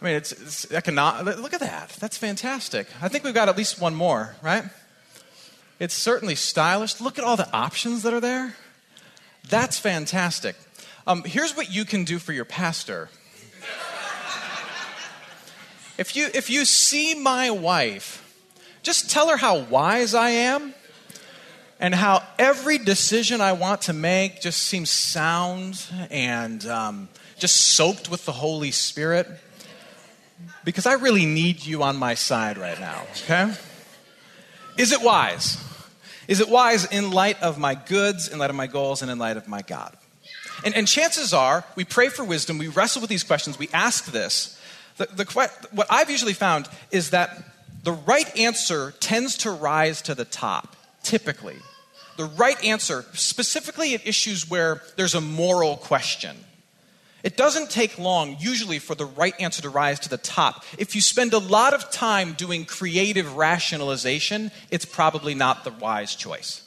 I 0.00 0.04
mean, 0.04 0.14
it's, 0.14 0.32
it's 0.32 0.72
economic. 0.72 1.38
Look 1.38 1.54
at 1.54 1.60
that. 1.60 1.88
That's 1.98 2.18
fantastic. 2.18 2.86
I 3.00 3.08
think 3.08 3.24
we've 3.24 3.34
got 3.34 3.48
at 3.48 3.56
least 3.56 3.80
one 3.80 3.94
more, 3.94 4.36
right? 4.42 4.64
It's 5.78 5.94
certainly 5.94 6.34
stylish. 6.34 7.00
Look 7.00 7.18
at 7.18 7.24
all 7.24 7.36
the 7.36 7.50
options 7.52 8.02
that 8.02 8.12
are 8.12 8.20
there. 8.20 8.54
That's 9.48 9.78
fantastic. 9.78 10.56
Um, 11.08 11.22
here's 11.22 11.56
what 11.56 11.72
you 11.72 11.84
can 11.84 12.04
do 12.04 12.18
for 12.18 12.32
your 12.32 12.44
pastor. 12.44 13.08
If 15.98 16.14
you, 16.14 16.28
if 16.34 16.50
you 16.50 16.64
see 16.64 17.14
my 17.14 17.50
wife, 17.50 18.22
just 18.82 19.08
tell 19.08 19.28
her 19.28 19.36
how 19.36 19.60
wise 19.60 20.14
I 20.14 20.30
am 20.30 20.74
and 21.80 21.94
how 21.94 22.22
every 22.38 22.78
decision 22.78 23.40
I 23.40 23.52
want 23.52 23.82
to 23.82 23.92
make 23.92 24.40
just 24.40 24.62
seems 24.62 24.90
sound 24.90 25.82
and 26.10 26.66
um, 26.66 27.08
just 27.38 27.56
soaked 27.56 28.10
with 28.10 28.26
the 28.26 28.32
Holy 28.32 28.72
Spirit 28.72 29.28
because 30.64 30.86
I 30.86 30.94
really 30.94 31.24
need 31.24 31.64
you 31.64 31.82
on 31.82 31.96
my 31.96 32.14
side 32.14 32.58
right 32.58 32.78
now, 32.78 33.06
okay? 33.22 33.54
Is 34.76 34.92
it 34.92 35.00
wise? 35.00 35.56
Is 36.28 36.40
it 36.40 36.48
wise 36.48 36.84
in 36.84 37.10
light 37.12 37.40
of 37.42 37.58
my 37.58 37.74
goods, 37.74 38.28
in 38.28 38.38
light 38.38 38.50
of 38.50 38.56
my 38.56 38.66
goals, 38.66 39.00
and 39.00 39.10
in 39.10 39.18
light 39.18 39.36
of 39.36 39.48
my 39.48 39.62
God? 39.62 39.96
And, 40.64 40.74
and 40.74 40.88
chances 40.88 41.32
are, 41.32 41.64
we 41.76 41.84
pray 41.84 42.08
for 42.08 42.24
wisdom, 42.24 42.58
we 42.58 42.68
wrestle 42.68 43.00
with 43.00 43.10
these 43.10 43.24
questions, 43.24 43.58
we 43.58 43.68
ask 43.72 44.06
this. 44.06 44.60
The, 44.96 45.06
the, 45.06 45.50
what 45.72 45.86
I've 45.90 46.10
usually 46.10 46.32
found 46.32 46.68
is 46.90 47.10
that 47.10 47.36
the 47.82 47.92
right 47.92 48.36
answer 48.36 48.94
tends 48.98 49.36
to 49.38 49.50
rise 49.50 50.02
to 50.02 50.14
the 50.14 50.24
top, 50.24 50.74
typically. 51.02 51.56
The 52.16 52.24
right 52.24 52.62
answer, 52.64 53.04
specifically 53.12 53.94
at 53.94 54.06
issues 54.06 54.48
where 54.48 54.82
there's 54.96 55.14
a 55.14 55.20
moral 55.20 55.76
question. 55.76 56.36
It 57.22 57.36
doesn't 57.36 57.70
take 57.70 57.98
long, 57.98 58.36
usually, 58.38 58.78
for 58.78 58.94
the 58.94 59.04
right 59.04 59.34
answer 59.40 59.60
to 59.62 59.68
rise 59.68 60.00
to 60.00 60.08
the 60.08 60.16
top. 60.16 60.64
If 60.78 60.94
you 60.94 61.00
spend 61.00 61.32
a 61.32 61.38
lot 61.38 61.74
of 61.74 61.90
time 61.90 62.34
doing 62.34 62.64
creative 62.64 63.36
rationalization, 63.36 64.50
it's 64.70 64.84
probably 64.84 65.34
not 65.34 65.64
the 65.64 65.72
wise 65.72 66.14
choice. 66.14 66.65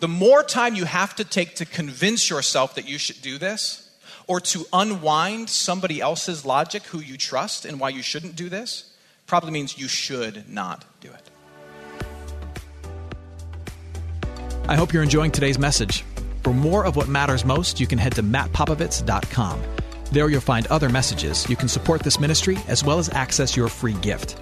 The 0.00 0.08
more 0.08 0.44
time 0.44 0.76
you 0.76 0.84
have 0.84 1.16
to 1.16 1.24
take 1.24 1.56
to 1.56 1.64
convince 1.64 2.30
yourself 2.30 2.76
that 2.76 2.88
you 2.88 2.98
should 2.98 3.20
do 3.20 3.36
this, 3.36 3.90
or 4.28 4.40
to 4.40 4.64
unwind 4.72 5.50
somebody 5.50 6.00
else's 6.00 6.44
logic 6.44 6.84
who 6.84 7.00
you 7.00 7.16
trust 7.16 7.64
and 7.64 7.80
why 7.80 7.88
you 7.88 8.02
shouldn't 8.02 8.36
do 8.36 8.48
this, 8.48 8.92
probably 9.26 9.50
means 9.50 9.76
you 9.76 9.88
should 9.88 10.48
not 10.48 10.84
do 11.00 11.10
it. 11.10 11.30
I 14.68 14.76
hope 14.76 14.92
you're 14.92 15.02
enjoying 15.02 15.32
today's 15.32 15.58
message. 15.58 16.04
For 16.44 16.52
more 16.52 16.84
of 16.84 16.94
what 16.94 17.08
matters 17.08 17.44
most, 17.44 17.80
you 17.80 17.86
can 17.86 17.98
head 17.98 18.14
to 18.14 18.22
mattpopovits.com. 18.22 19.62
There 20.12 20.28
you'll 20.30 20.40
find 20.40 20.66
other 20.68 20.88
messages. 20.88 21.48
You 21.50 21.56
can 21.56 21.68
support 21.68 22.02
this 22.02 22.20
ministry 22.20 22.56
as 22.68 22.84
well 22.84 22.98
as 22.98 23.08
access 23.10 23.56
your 23.56 23.68
free 23.68 23.94
gift. 23.94 24.38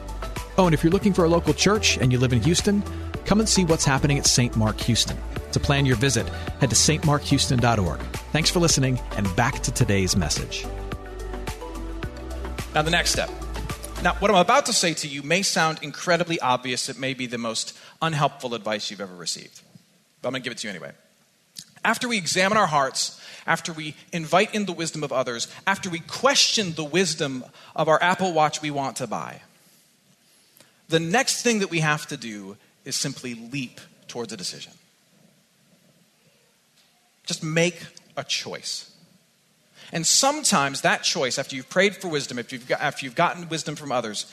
Oh, 0.59 0.67
and 0.67 0.75
if 0.75 0.85
you're 0.85 0.93
looking 0.93 1.13
for 1.13 1.25
a 1.25 1.29
local 1.29 1.55
church 1.55 1.97
and 1.97 2.13
you 2.13 2.19
live 2.19 2.33
in 2.33 2.43
Houston, 2.43 2.83
come 3.25 3.41
and 3.41 3.49
see 3.49 3.65
what's 3.65 3.85
happening 3.85 4.19
at 4.19 4.27
St. 4.27 4.55
Mark 4.57 4.79
Houston. 4.81 5.17
To 5.57 5.61
plan 5.61 5.87
your 5.87 5.97
visit, 5.97 6.29
head 6.61 6.69
to 6.69 6.77
stmarkhouston.org. 6.77 8.01
Thanks 8.31 8.51
for 8.51 8.61
listening, 8.61 9.01
and 9.17 9.35
back 9.37 9.61
to 9.61 9.73
today's 9.73 10.15
message. 10.15 10.67
Now, 12.75 12.83
the 12.83 12.91
next 12.91 13.13
step. 13.13 13.31
Now, 14.03 14.17
what 14.17 14.31
I'm 14.31 14.37
about 14.37 14.67
to 14.67 14.75
say 14.75 14.93
to 14.93 15.09
you 15.09 15.23
may 15.23 15.41
sound 15.41 15.79
incredibly 15.81 16.39
obvious. 16.41 16.91
It 16.91 16.99
may 16.99 17.15
be 17.15 17.25
the 17.25 17.39
most 17.39 17.75
unhelpful 18.03 18.55
advice 18.55 18.91
you've 18.91 19.01
ever 19.01 19.15
received. 19.15 19.63
But 20.21 20.29
I'm 20.29 20.33
going 20.33 20.43
to 20.43 20.45
give 20.45 20.53
it 20.53 20.59
to 20.59 20.67
you 20.67 20.73
anyway. 20.73 20.93
After 21.83 22.07
we 22.07 22.19
examine 22.19 22.59
our 22.59 22.67
hearts, 22.67 23.19
after 23.47 23.73
we 23.73 23.95
invite 24.13 24.55
in 24.55 24.67
the 24.67 24.73
wisdom 24.73 25.03
of 25.03 25.11
others, 25.11 25.49
after 25.67 25.89
we 25.89 26.01
question 26.01 26.75
the 26.75 26.85
wisdom 26.85 27.47
of 27.75 27.89
our 27.89 28.03
Apple 28.03 28.35
Watch 28.35 28.61
we 28.61 28.71
want 28.71 28.97
to 28.97 29.07
buy, 29.07 29.41
the 30.91 31.01
next 31.01 31.41
thing 31.41 31.61
that 31.61 31.71
we 31.71 31.81
have 31.81 32.07
to 32.09 32.19
do 32.19 32.59
is 32.85 32.95
simply 32.95 33.35
leap 33.35 33.81
towards 34.07 34.35
a 34.35 34.37
decision. 34.37 34.73
Just 37.27 37.45
make 37.45 37.85
a 38.17 38.25
choice. 38.25 38.91
And 39.93 40.07
sometimes 40.07 40.81
that 40.81 41.03
choice, 41.03 41.39
after 41.39 41.55
you've 41.55 41.69
prayed 41.69 41.97
for 41.97 42.09
wisdom, 42.09 42.39
after 42.39 42.57
you've, 42.57 42.67
got, 42.67 42.81
after 42.81 43.05
you've 43.05 43.15
gotten 43.15 43.49
wisdom 43.49 43.77
from 43.77 43.93
others, 43.93 44.27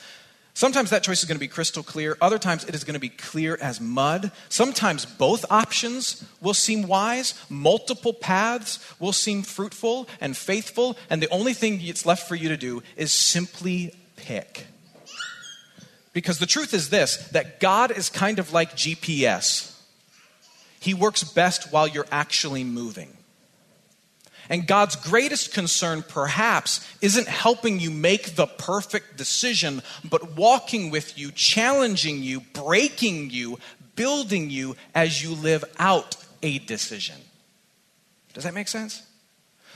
Sometimes 0.56 0.90
that 0.90 1.02
choice 1.02 1.18
is 1.18 1.24
going 1.24 1.34
to 1.34 1.40
be 1.40 1.48
crystal 1.48 1.82
clear. 1.82 2.16
Other 2.20 2.38
times 2.38 2.64
it 2.64 2.76
is 2.76 2.84
going 2.84 2.94
to 2.94 3.00
be 3.00 3.08
clear 3.08 3.58
as 3.60 3.80
mud. 3.80 4.30
Sometimes 4.48 5.04
both 5.04 5.44
options 5.50 6.24
will 6.40 6.54
seem 6.54 6.86
wise. 6.86 7.34
Multiple 7.50 8.12
paths 8.12 8.78
will 9.00 9.12
seem 9.12 9.42
fruitful 9.42 10.08
and 10.20 10.36
faithful. 10.36 10.96
And 11.10 11.20
the 11.20 11.28
only 11.30 11.54
thing 11.54 11.80
it's 11.82 12.06
left 12.06 12.28
for 12.28 12.36
you 12.36 12.48
to 12.50 12.56
do 12.56 12.84
is 12.96 13.10
simply 13.10 13.94
pick. 14.14 14.68
Because 16.12 16.38
the 16.38 16.46
truth 16.46 16.72
is 16.72 16.88
this 16.88 17.16
that 17.32 17.58
God 17.58 17.90
is 17.90 18.08
kind 18.08 18.38
of 18.38 18.52
like 18.52 18.76
GPS. 18.76 19.73
He 20.84 20.92
works 20.92 21.24
best 21.24 21.72
while 21.72 21.88
you're 21.88 22.06
actually 22.12 22.62
moving. 22.62 23.16
And 24.50 24.66
God's 24.66 24.96
greatest 24.96 25.54
concern, 25.54 26.04
perhaps, 26.06 26.86
isn't 27.00 27.26
helping 27.26 27.80
you 27.80 27.90
make 27.90 28.36
the 28.36 28.46
perfect 28.46 29.16
decision, 29.16 29.80
but 30.04 30.36
walking 30.36 30.90
with 30.90 31.16
you, 31.16 31.32
challenging 31.32 32.22
you, 32.22 32.40
breaking 32.52 33.30
you, 33.30 33.58
building 33.96 34.50
you 34.50 34.76
as 34.94 35.22
you 35.22 35.34
live 35.34 35.64
out 35.78 36.16
a 36.42 36.58
decision. 36.58 37.16
Does 38.34 38.44
that 38.44 38.52
make 38.52 38.68
sense? 38.68 39.02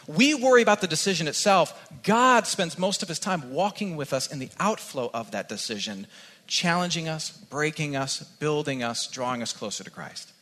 We 0.07 0.35
worry 0.35 0.61
about 0.61 0.83
the 0.83 0.87
decision 0.87 1.27
itself. 1.27 1.91
God 2.03 2.47
spends 2.47 2.79
most 2.79 3.03
of 3.03 3.09
his 3.09 3.19
time 3.19 3.51
walking 3.51 3.97
with 3.97 4.13
us 4.13 4.31
in 4.31 4.41
the 4.41 4.51
outflow 4.61 5.11
of 5.15 5.31
that 5.31 5.49
decision 5.49 6.07
challenging 6.47 7.09
us, 7.09 7.31
breaking 7.31 7.97
us, 7.97 8.23
building 8.23 8.83
us, 8.83 9.07
drawing 9.07 9.41
us 9.41 9.55
closer 9.55 9.85
to 9.85 9.91
Christ. 9.91 10.33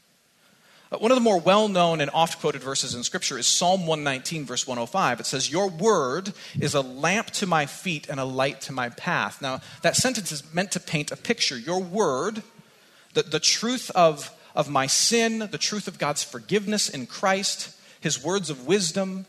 Uh, 0.90 0.98
one 0.98 1.10
of 1.10 1.16
the 1.16 1.22
more 1.22 1.40
well 1.40 1.66
known 1.66 2.00
and 2.00 2.10
oft 2.14 2.40
quoted 2.40 2.62
verses 2.62 2.94
in 2.94 3.02
Scripture 3.02 3.38
is 3.38 3.46
Psalm 3.46 3.86
119, 3.86 4.44
verse 4.44 4.66
105. 4.66 5.20
It 5.20 5.26
says, 5.26 5.50
Your 5.50 5.68
word 5.68 6.32
is 6.60 6.74
a 6.74 6.80
lamp 6.80 7.30
to 7.32 7.46
my 7.46 7.66
feet 7.66 8.08
and 8.08 8.20
a 8.20 8.24
light 8.24 8.60
to 8.62 8.72
my 8.72 8.90
path. 8.90 9.42
Now, 9.42 9.60
that 9.82 9.96
sentence 9.96 10.30
is 10.30 10.54
meant 10.54 10.72
to 10.72 10.80
paint 10.80 11.10
a 11.10 11.16
picture. 11.16 11.58
Your 11.58 11.82
word, 11.82 12.42
the, 13.14 13.24
the 13.24 13.40
truth 13.40 13.90
of, 13.96 14.30
of 14.54 14.68
my 14.68 14.86
sin, 14.86 15.40
the 15.50 15.58
truth 15.58 15.88
of 15.88 15.98
God's 15.98 16.22
forgiveness 16.22 16.88
in 16.88 17.06
Christ, 17.06 17.76
his 18.00 18.22
words 18.22 18.48
of 18.48 18.66
wisdom, 18.66 19.26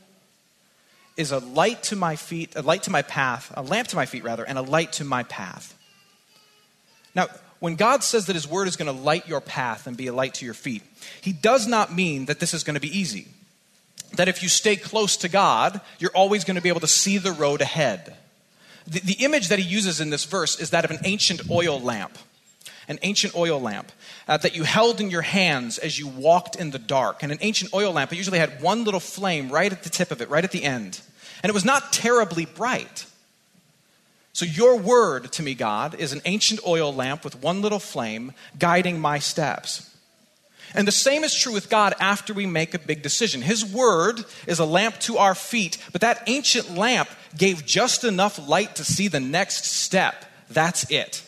is 1.15 1.31
a 1.31 1.39
light 1.39 1.81
to 1.83 1.95
my 1.95 2.15
feet, 2.15 2.55
a 2.55 2.61
light 2.61 2.83
to 2.83 2.91
my 2.91 3.01
path, 3.01 3.51
a 3.57 3.63
lamp 3.63 3.87
to 3.87 3.95
my 3.95 4.05
feet, 4.05 4.23
rather, 4.23 4.43
and 4.43 4.59
a 4.59 4.61
light 4.61 4.93
to 4.93 5.03
my 5.03 5.23
path. 5.23 5.75
Now, 7.15 7.29
when 7.59 7.75
God 7.75 8.03
says 8.03 8.27
that 8.27 8.35
His 8.35 8.47
Word 8.47 8.67
is 8.67 8.75
going 8.75 8.93
to 8.93 9.03
light 9.03 9.27
your 9.27 9.41
path 9.41 9.87
and 9.87 9.97
be 9.97 10.07
a 10.07 10.13
light 10.13 10.35
to 10.35 10.45
your 10.45 10.53
feet, 10.53 10.83
He 11.21 11.33
does 11.33 11.67
not 11.67 11.93
mean 11.93 12.25
that 12.25 12.39
this 12.39 12.53
is 12.53 12.63
going 12.63 12.75
to 12.75 12.81
be 12.81 12.97
easy. 12.97 13.27
That 14.15 14.27
if 14.27 14.43
you 14.43 14.49
stay 14.49 14.75
close 14.75 15.17
to 15.17 15.29
God, 15.29 15.81
you're 15.99 16.11
always 16.11 16.43
going 16.43 16.55
to 16.55 16.61
be 16.61 16.69
able 16.69 16.81
to 16.81 16.87
see 16.87 17.17
the 17.17 17.31
road 17.31 17.61
ahead. 17.61 18.15
The, 18.85 18.99
the 19.01 19.25
image 19.25 19.49
that 19.49 19.59
He 19.59 19.65
uses 19.65 19.99
in 19.99 20.09
this 20.09 20.25
verse 20.25 20.59
is 20.59 20.69
that 20.69 20.85
of 20.85 20.91
an 20.91 20.99
ancient 21.03 21.49
oil 21.49 21.79
lamp. 21.79 22.17
An 22.87 22.99
ancient 23.01 23.35
oil 23.35 23.59
lamp 23.59 23.91
uh, 24.29 24.37
that 24.37 24.55
you 24.55 24.63
held 24.63 25.01
in 25.01 25.09
your 25.09 25.21
hands 25.21 25.77
as 25.77 25.99
you 25.99 26.07
walked 26.07 26.55
in 26.55 26.71
the 26.71 26.79
dark. 26.79 27.21
And 27.21 27.33
an 27.33 27.39
ancient 27.41 27.73
oil 27.73 27.91
lamp, 27.91 28.13
it 28.13 28.15
usually 28.15 28.39
had 28.39 28.61
one 28.61 28.85
little 28.85 29.01
flame 29.01 29.49
right 29.49 29.71
at 29.71 29.83
the 29.83 29.89
tip 29.89 30.09
of 30.11 30.21
it, 30.21 30.29
right 30.29 30.45
at 30.45 30.51
the 30.51 30.63
end. 30.63 31.01
And 31.43 31.49
it 31.49 31.53
was 31.53 31.65
not 31.65 31.91
terribly 31.91 32.45
bright. 32.45 33.05
So, 34.37 34.45
your 34.45 34.77
word 34.77 35.31
to 35.31 35.41
me, 35.41 35.55
God, 35.55 35.95
is 35.95 36.13
an 36.13 36.21
ancient 36.25 36.59
oil 36.63 36.93
lamp 36.93 37.23
with 37.23 37.41
one 37.41 37.63
little 37.63 37.79
flame 37.79 38.33
guiding 38.59 38.99
my 38.99 39.17
steps. 39.17 39.89
And 40.75 40.87
the 40.87 40.91
same 40.91 41.23
is 41.23 41.33
true 41.33 41.53
with 41.53 41.71
God 41.71 41.95
after 41.99 42.35
we 42.35 42.45
make 42.45 42.75
a 42.75 42.79
big 42.79 43.01
decision. 43.01 43.41
His 43.41 43.65
word 43.65 44.23
is 44.45 44.59
a 44.59 44.65
lamp 44.65 44.99
to 44.99 45.17
our 45.17 45.33
feet, 45.33 45.79
but 45.91 46.01
that 46.01 46.21
ancient 46.27 46.77
lamp 46.77 47.09
gave 47.35 47.65
just 47.65 48.03
enough 48.03 48.47
light 48.47 48.75
to 48.75 48.85
see 48.85 49.07
the 49.07 49.19
next 49.19 49.65
step. 49.65 50.23
That's 50.51 50.85
it. 50.91 51.23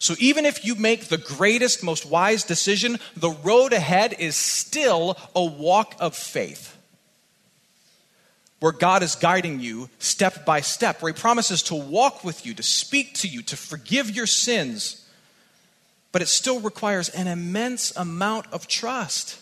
So 0.00 0.16
even 0.18 0.46
if 0.46 0.64
you 0.64 0.74
make 0.74 1.04
the 1.04 1.18
greatest, 1.18 1.84
most 1.84 2.06
wise 2.06 2.42
decision, 2.42 2.98
the 3.16 3.30
road 3.30 3.72
ahead 3.72 4.16
is 4.18 4.34
still 4.34 5.16
a 5.32 5.44
walk 5.44 5.94
of 6.00 6.16
faith 6.16 6.73
where 8.64 8.72
God 8.72 9.02
is 9.02 9.14
guiding 9.14 9.60
you 9.60 9.90
step 9.98 10.46
by 10.46 10.62
step, 10.62 11.02
where 11.02 11.12
He 11.12 11.20
promises 11.20 11.62
to 11.64 11.74
walk 11.74 12.24
with 12.24 12.46
you, 12.46 12.54
to 12.54 12.62
speak 12.62 13.12
to 13.16 13.28
you, 13.28 13.42
to 13.42 13.58
forgive 13.58 14.08
your 14.08 14.26
sins. 14.26 15.06
But 16.12 16.22
it 16.22 16.28
still 16.28 16.60
requires 16.60 17.10
an 17.10 17.26
immense 17.26 17.94
amount 17.94 18.46
of 18.54 18.66
trust. 18.66 19.38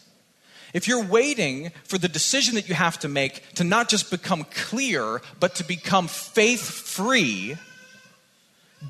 If 0.74 0.88
you're 0.88 1.04
waiting 1.04 1.70
for 1.84 1.98
the 1.98 2.08
decision 2.08 2.56
that 2.56 2.68
you 2.68 2.74
have 2.74 2.98
to 2.98 3.08
make 3.08 3.48
to 3.54 3.62
not 3.62 3.88
just 3.88 4.10
become 4.10 4.42
clear, 4.42 5.22
but 5.38 5.54
to 5.54 5.64
become 5.64 6.08
faith 6.08 6.68
free, 6.68 7.54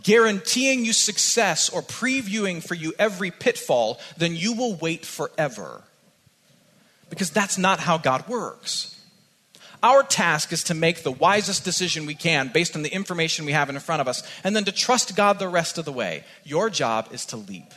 guaranteeing 0.03 0.87
you 0.87 0.95
success 0.95 1.69
or 1.69 1.83
previewing 1.83 2.67
for 2.67 2.75
you 2.75 2.95
every 2.99 3.31
pitfall, 3.31 4.01
then 4.17 4.35
you 4.35 4.55
will 4.55 4.77
wait 4.77 5.05
forever. 5.05 5.83
Because 7.11 7.29
that's 7.29 7.59
not 7.59 7.81
how 7.81 7.99
God 7.99 8.27
works. 8.29 8.99
Our 9.83 10.05
task 10.05 10.53
is 10.53 10.63
to 10.65 10.75
make 10.75 11.03
the 11.03 11.11
wisest 11.11 11.65
decision 11.65 12.07
we 12.07 12.15
can 12.15 12.49
based 12.49 12.77
on 12.77 12.83
the 12.83 12.93
information 12.93 13.45
we 13.45 13.53
have 13.53 13.69
in 13.69 13.79
front 13.81 14.01
of 14.01 14.09
us, 14.09 14.23
and 14.45 14.55
then 14.55 14.65
to 14.65 14.73
trust 14.73 15.17
God 15.17 15.39
the 15.39 15.49
rest 15.49 15.77
of 15.77 15.85
the 15.85 15.93
way. 15.93 16.25
Your 16.45 16.71
job 16.71 17.09
is 17.11 17.27
to 17.27 17.37
leap. 17.37 17.73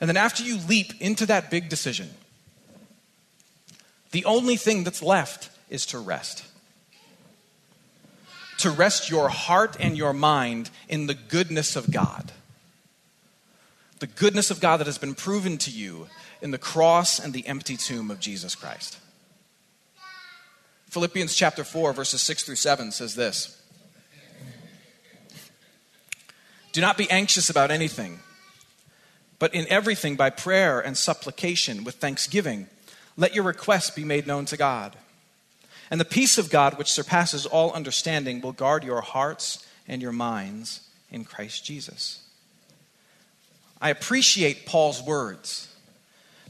And 0.00 0.08
then 0.08 0.16
after 0.16 0.42
you 0.42 0.58
leap 0.68 1.00
into 1.00 1.26
that 1.26 1.50
big 1.50 1.68
decision, 1.68 2.10
the 4.12 4.24
only 4.24 4.56
thing 4.56 4.84
that's 4.84 5.02
left 5.02 5.50
is 5.68 5.86
to 5.86 5.98
rest. 5.98 6.44
To 8.58 8.70
rest 8.70 9.10
your 9.10 9.28
heart 9.28 9.76
and 9.80 9.96
your 9.96 10.12
mind 10.12 10.70
in 10.88 11.06
the 11.06 11.14
goodness 11.14 11.74
of 11.74 11.90
God. 11.90 12.30
The 13.98 14.06
goodness 14.06 14.50
of 14.50 14.60
God 14.60 14.76
that 14.76 14.86
has 14.86 14.98
been 14.98 15.14
proven 15.14 15.58
to 15.58 15.70
you 15.70 16.08
in 16.40 16.50
the 16.52 16.58
cross 16.58 17.18
and 17.18 17.32
the 17.32 17.46
empty 17.46 17.76
tomb 17.76 18.10
of 18.10 18.20
Jesus 18.20 18.54
Christ. 18.54 18.98
Philippians 20.96 21.34
chapter 21.34 21.62
4, 21.62 21.92
verses 21.92 22.22
6 22.22 22.44
through 22.44 22.56
7 22.56 22.90
says 22.90 23.14
this 23.14 23.62
Do 26.72 26.80
not 26.80 26.96
be 26.96 27.10
anxious 27.10 27.50
about 27.50 27.70
anything, 27.70 28.20
but 29.38 29.54
in 29.54 29.66
everything 29.68 30.16
by 30.16 30.30
prayer 30.30 30.80
and 30.80 30.96
supplication 30.96 31.84
with 31.84 31.96
thanksgiving, 31.96 32.68
let 33.14 33.34
your 33.34 33.44
requests 33.44 33.90
be 33.90 34.04
made 34.04 34.26
known 34.26 34.46
to 34.46 34.56
God. 34.56 34.96
And 35.90 36.00
the 36.00 36.06
peace 36.06 36.38
of 36.38 36.48
God, 36.48 36.78
which 36.78 36.90
surpasses 36.90 37.44
all 37.44 37.74
understanding, 37.74 38.40
will 38.40 38.52
guard 38.52 38.82
your 38.82 39.02
hearts 39.02 39.66
and 39.86 40.00
your 40.00 40.12
minds 40.12 40.88
in 41.10 41.26
Christ 41.26 41.62
Jesus. 41.62 42.26
I 43.82 43.90
appreciate 43.90 44.64
Paul's 44.64 45.02
words 45.02 45.75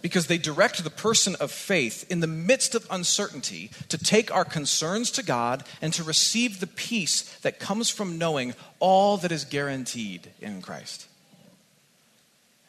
because 0.03 0.27
they 0.27 0.39
direct 0.39 0.83
the 0.83 0.91
person 0.91 1.35
of 1.37 1.51
faith 1.51 2.11
in 2.11 2.21
the 2.21 2.27
midst 2.27 2.75
of 2.75 2.87
uncertainty 2.91 3.71
to 3.89 3.99
take 3.99 4.35
our 4.35 4.45
concerns 4.45 5.11
to 5.13 5.23
God 5.23 5.65
and 5.81 5.93
to 5.95 6.05
receive 6.05 6.61
the 6.61 6.67
peace 6.67 7.23
that 7.39 7.59
comes 7.59 7.91
from 7.91 8.19
knowing 8.19 8.55
all 8.79 9.17
that 9.19 9.33
is 9.33 9.45
guaranteed 9.45 10.31
in 10.41 10.63
Christ. 10.63 11.07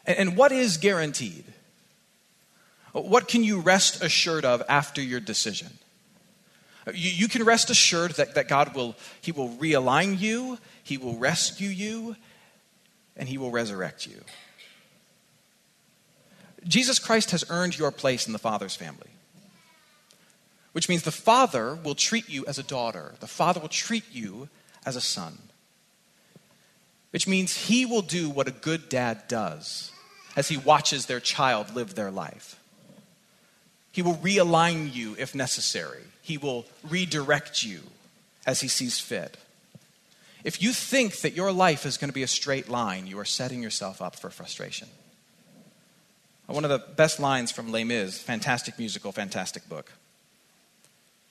And, 0.05 0.37
what 0.37 0.53
is 0.53 0.77
guaranteed? 0.77 1.43
What 2.93 3.27
can 3.27 3.43
you 3.43 3.59
rest 3.59 4.01
assured 4.01 4.45
of 4.45 4.63
after 4.69 5.01
your 5.01 5.19
decision? 5.19 5.67
You, 6.93 7.27
can 7.27 7.43
rest 7.43 7.69
assured 7.69 8.11
that, 8.11 8.35
that 8.35 8.47
God 8.47 8.73
will, 8.73 8.95
He 9.19 9.33
will 9.33 9.49
realign 9.49 10.17
you, 10.17 10.57
He 10.83 10.97
will 10.97 11.17
rescue 11.17 11.67
you, 11.67 12.15
and 13.17 13.27
He 13.27 13.37
will 13.37 13.51
resurrect 13.51 14.07
you. 14.07 14.21
Jesus 16.67 16.99
Christ 16.99 17.31
has 17.31 17.45
earned 17.49 17.77
your 17.77 17.91
place 17.91 18.27
in 18.27 18.33
the 18.33 18.39
Father's 18.39 18.75
family. 18.75 19.09
Which 20.73 20.89
means 20.89 21.03
the 21.03 21.11
Father 21.11 21.75
will 21.75 21.95
treat 21.95 22.29
you 22.29 22.45
as 22.45 22.59
a 22.59 22.63
daughter, 22.63 23.15
the 23.19 23.27
Father 23.27 23.59
will 23.59 23.69
treat 23.69 24.03
you 24.11 24.49
as 24.85 24.95
a 24.95 25.01
son. 25.01 25.37
Which 27.11 27.27
means 27.27 27.67
he 27.67 27.85
will 27.85 28.01
do 28.01 28.29
what 28.29 28.47
a 28.47 28.51
good 28.51 28.89
dad 28.89 29.27
does 29.27 29.91
as 30.35 30.49
he 30.49 30.57
watches 30.57 31.05
their 31.05 31.19
child 31.19 31.73
live 31.73 31.95
their 31.95 32.11
life. 32.11 32.59
He 33.91 34.03
will 34.03 34.15
realign 34.15 34.93
you 34.93 35.15
if 35.17 35.33
necessary, 35.33 36.03
he 36.21 36.37
will 36.37 36.65
redirect 36.87 37.63
you 37.63 37.79
as 38.45 38.61
he 38.61 38.67
sees 38.67 38.99
fit. 38.99 39.37
If 40.43 40.61
you 40.61 40.71
think 40.71 41.21
that 41.21 41.33
your 41.33 41.51
life 41.51 41.85
is 41.85 41.97
going 41.97 42.09
to 42.09 42.13
be 42.13 42.23
a 42.23 42.27
straight 42.27 42.69
line, 42.69 43.07
you 43.07 43.17
are 43.17 43.25
setting 43.25 43.63
yourself 43.63 44.01
up 44.01 44.15
for 44.15 44.29
frustration. 44.29 44.87
One 46.47 46.63
of 46.63 46.69
the 46.69 46.79
best 46.79 47.19
lines 47.19 47.51
from 47.51 47.71
Les 47.71 47.83
Mis, 47.83 48.17
fantastic 48.17 48.79
musical, 48.79 49.11
fantastic 49.11 49.67
book. 49.67 49.91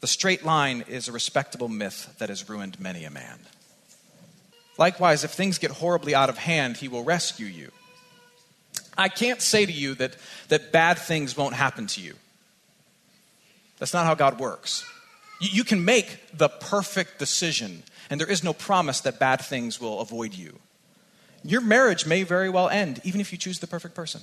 The 0.01 0.07
straight 0.07 0.45
line 0.45 0.85
is 0.89 1.09
a 1.09 1.13
respectable 1.13 1.69
myth 1.69 2.15
that 2.19 2.29
has 2.29 2.49
ruined 2.51 2.79
many 2.79 3.05
a 3.05 3.11
man. 3.11 3.41
Likewise, 4.79 5.25
if 5.25 5.31
things 5.31 5.57
get 5.57 5.71
horribly 5.71 6.15
out 6.15 6.29
of 6.29 6.37
hand, 6.37 6.77
he 6.77 6.89
will 6.89 7.03
rescue 7.03 7.47
you. 7.47 7.73
I 8.99 9.09
can't 9.09 9.41
say 9.41 9.65
to 9.65 9.73
you 9.73 9.95
that, 9.95 10.17
that 10.49 10.71
bad 10.71 10.99
things 10.99 11.35
won't 11.35 11.55
happen 11.55 11.87
to 11.89 12.01
you. 12.03 12.15
That's 13.79 13.95
not 13.95 14.05
how 14.05 14.15
God 14.15 14.39
works. 14.39 14.85
You, 15.41 15.49
you 15.51 15.65
can 15.65 15.83
make 15.85 16.19
the 16.37 16.51
perfect 16.51 17.19
decision, 17.19 17.85
and 18.11 18.21
there 18.21 18.31
is 18.31 18.45
no 18.45 18.53
promise 18.53 19.01
that 19.01 19.19
bad 19.19 19.41
things 19.41 19.81
will 19.81 20.01
avoid 20.01 20.35
you. 20.35 20.59
Your 21.43 21.63
marriage 21.63 22.07
may 22.07 22.23
very 22.23 22.51
well 22.51 22.69
end, 22.69 23.01
even 23.03 23.21
if 23.21 23.33
you 23.33 23.39
choose 23.39 23.61
the 23.61 23.67
perfect 23.67 23.95
person. 23.95 24.21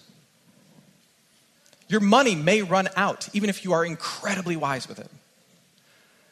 Your 1.93 2.01
money 2.01 2.33
may 2.33 2.63
run 2.63 2.89
out, 2.95 3.29
even 3.33 3.51
if 3.51 3.63
you 3.63 3.73
are 3.73 3.85
incredibly 3.85 4.55
wise 4.55 4.87
with 4.87 4.97
it. 4.97 5.11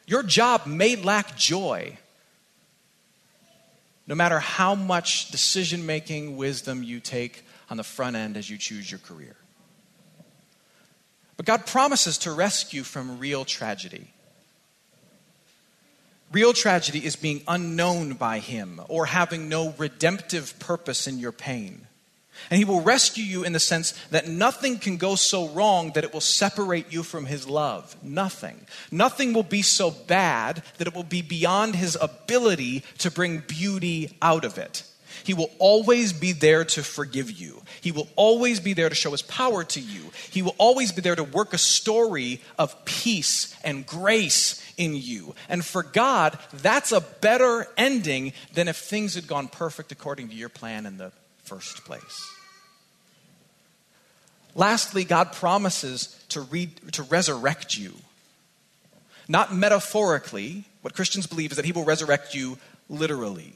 Your 0.08 0.24
job 0.24 0.65
may 0.65 0.95
lack 0.95 1.38
joy, 1.38 2.00
no 4.08 4.15
matter 4.15 4.39
how 4.39 4.74
much 4.74 5.30
decision 5.30 5.86
making 5.86 6.36
wisdom 6.36 6.82
you 6.82 7.00
take 7.00 7.45
on 7.69 7.78
the 7.78 7.84
front 7.84 8.15
end 8.15 8.38
as 8.38 8.50
you 8.50 8.58
choose 8.58 8.89
your 8.89 9.02
career. 9.02 9.36
But 11.38 11.45
God 11.45 11.67
promises 11.67 12.17
to 12.17 12.32
rescue 12.32 12.82
from 12.82 13.19
real 13.19 13.45
tragedy. 13.45 14.08
Real 16.32 16.54
tragedy 16.54 17.06
is 17.06 17.15
being 17.15 17.43
unknown 17.47 18.13
by 18.13 18.39
Him 18.39 18.82
or 18.88 19.06
having 19.06 19.47
no 19.47 19.76
redemptive 19.78 20.58
purpose 20.58 21.06
in 21.06 21.19
your 21.19 21.32
pain. 21.32 21.86
And 22.49 22.57
he 22.57 22.65
will 22.65 22.81
rescue 22.81 23.23
you 23.23 23.43
in 23.43 23.53
the 23.53 23.59
sense 23.59 23.91
that 24.09 24.27
nothing 24.27 24.79
can 24.79 24.97
go 24.97 25.15
so 25.15 25.49
wrong 25.49 25.91
that 25.93 26.03
it 26.03 26.13
will 26.13 26.21
separate 26.21 26.91
you 26.91 27.03
from 27.03 27.25
his 27.25 27.47
love. 27.47 27.95
Nothing. 28.01 28.65
Nothing 28.89 29.33
will 29.33 29.43
be 29.43 29.61
so 29.61 29.91
bad 29.91 30.63
that 30.77 30.87
it 30.87 30.95
will 30.95 31.03
be 31.03 31.21
beyond 31.21 31.75
his 31.75 31.97
ability 31.99 32.83
to 32.99 33.11
bring 33.11 33.43
beauty 33.47 34.17
out 34.21 34.43
of 34.45 34.57
it. 34.57 34.83
He 35.23 35.33
will 35.33 35.51
always 35.59 36.13
be 36.13 36.31
there 36.31 36.65
to 36.65 36.83
forgive 36.83 37.29
you. 37.31 37.61
He 37.81 37.91
will 37.91 38.07
always 38.15 38.59
be 38.59 38.73
there 38.73 38.89
to 38.89 38.95
show 38.95 39.11
his 39.11 39.21
power 39.21 39.63
to 39.63 39.79
you. 39.79 40.11
He 40.29 40.41
will 40.41 40.55
always 40.57 40.91
be 40.91 41.01
there 41.01 41.15
to 41.15 41.23
work 41.23 41.53
a 41.53 41.57
story 41.57 42.41
of 42.57 42.85
peace 42.85 43.55
and 43.63 43.85
grace 43.85 44.63
in 44.77 44.95
you. 44.95 45.35
And 45.47 45.63
for 45.63 45.83
God, 45.83 46.39
that's 46.53 46.91
a 46.91 47.01
better 47.01 47.67
ending 47.77 48.33
than 48.53 48.67
if 48.67 48.77
things 48.77 49.15
had 49.15 49.27
gone 49.27 49.47
perfect 49.47 49.91
according 49.91 50.29
to 50.29 50.35
your 50.35 50.49
plan 50.49 50.85
in 50.85 50.97
the 50.97 51.11
first 51.51 51.83
place. 51.83 52.33
Lastly, 54.55 55.03
God 55.03 55.33
promises 55.33 56.17
to, 56.29 56.39
re- 56.39 56.73
to 56.93 57.03
resurrect 57.03 57.77
you. 57.77 57.93
Not 59.27 59.53
metaphorically. 59.53 60.63
What 60.81 60.93
Christians 60.93 61.27
believe 61.27 61.51
is 61.51 61.57
that 61.57 61.65
He 61.65 61.73
will 61.73 61.83
resurrect 61.83 62.33
you 62.33 62.57
literally. 62.89 63.53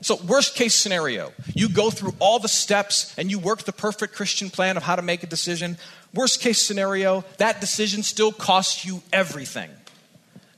So, 0.00 0.16
worst 0.26 0.56
case 0.56 0.74
scenario, 0.74 1.32
you 1.54 1.68
go 1.68 1.88
through 1.88 2.16
all 2.18 2.40
the 2.40 2.48
steps 2.48 3.16
and 3.16 3.30
you 3.30 3.38
work 3.38 3.62
the 3.62 3.72
perfect 3.72 4.16
Christian 4.16 4.50
plan 4.50 4.76
of 4.76 4.82
how 4.82 4.96
to 4.96 5.02
make 5.02 5.22
a 5.22 5.28
decision. 5.28 5.78
Worst 6.12 6.40
case 6.40 6.60
scenario, 6.60 7.24
that 7.38 7.60
decision 7.60 8.02
still 8.02 8.32
costs 8.32 8.84
you 8.84 9.02
everything. 9.12 9.70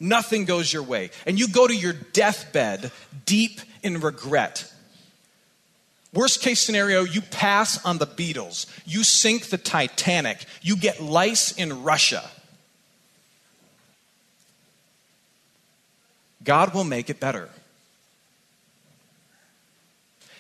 Nothing 0.00 0.46
goes 0.46 0.72
your 0.72 0.82
way. 0.82 1.10
And 1.26 1.38
you 1.38 1.48
go 1.48 1.66
to 1.66 1.76
your 1.76 1.92
deathbed 1.92 2.90
deep 3.26 3.60
in 3.82 4.00
regret 4.00 4.70
Worst 6.14 6.40
case 6.40 6.61
scenario, 6.61 7.03
you 7.03 7.20
pass 7.20 7.85
on 7.85 7.98
the 7.98 8.07
Beatles. 8.07 8.66
You 8.87 9.03
sink 9.03 9.46
the 9.46 9.59
Titanic. 9.59 10.44
You 10.62 10.77
get 10.77 11.03
lice 11.03 11.50
in 11.53 11.83
Russia. 11.83 12.31
God 16.44 16.72
will 16.72 16.85
make 16.85 17.11
it 17.11 17.18
better. 17.18 17.48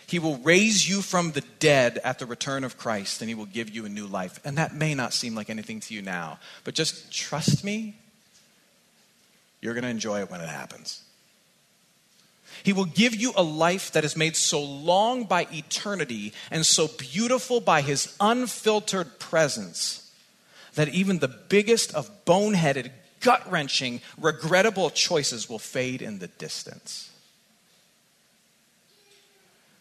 He 0.06 0.18
will 0.20 0.36
raise 0.38 0.88
you 0.88 1.02
from 1.02 1.32
the 1.32 1.42
dead 1.58 1.98
at 2.04 2.18
the 2.18 2.26
return 2.26 2.62
of 2.62 2.78
Christ 2.78 3.20
and 3.20 3.28
he 3.28 3.34
will 3.34 3.46
give 3.46 3.70
you 3.70 3.84
a 3.84 3.88
new 3.88 4.06
life. 4.06 4.38
And 4.44 4.58
that 4.58 4.74
may 4.74 4.94
not 4.94 5.12
seem 5.12 5.34
like 5.34 5.50
anything 5.50 5.80
to 5.80 5.94
you 5.94 6.02
now, 6.02 6.38
but 6.62 6.74
just 6.74 7.10
trust 7.10 7.64
me, 7.64 7.96
you're 9.60 9.74
going 9.74 9.82
to 9.82 9.90
enjoy 9.90 10.20
it 10.20 10.30
when 10.30 10.40
it 10.40 10.48
happens. 10.48 11.03
He 12.62 12.72
will 12.72 12.84
give 12.84 13.14
you 13.14 13.32
a 13.36 13.42
life 13.42 13.92
that 13.92 14.04
is 14.04 14.16
made 14.16 14.36
so 14.36 14.62
long 14.62 15.24
by 15.24 15.46
eternity 15.52 16.32
and 16.50 16.64
so 16.64 16.88
beautiful 16.88 17.60
by 17.60 17.82
his 17.82 18.16
unfiltered 18.20 19.18
presence 19.18 20.10
that 20.74 20.88
even 20.88 21.18
the 21.18 21.28
biggest 21.28 21.94
of 21.94 22.24
boneheaded, 22.24 22.90
gut 23.20 23.50
wrenching, 23.50 24.00
regrettable 24.18 24.90
choices 24.90 25.48
will 25.48 25.58
fade 25.58 26.02
in 26.02 26.18
the 26.18 26.28
distance. 26.28 27.10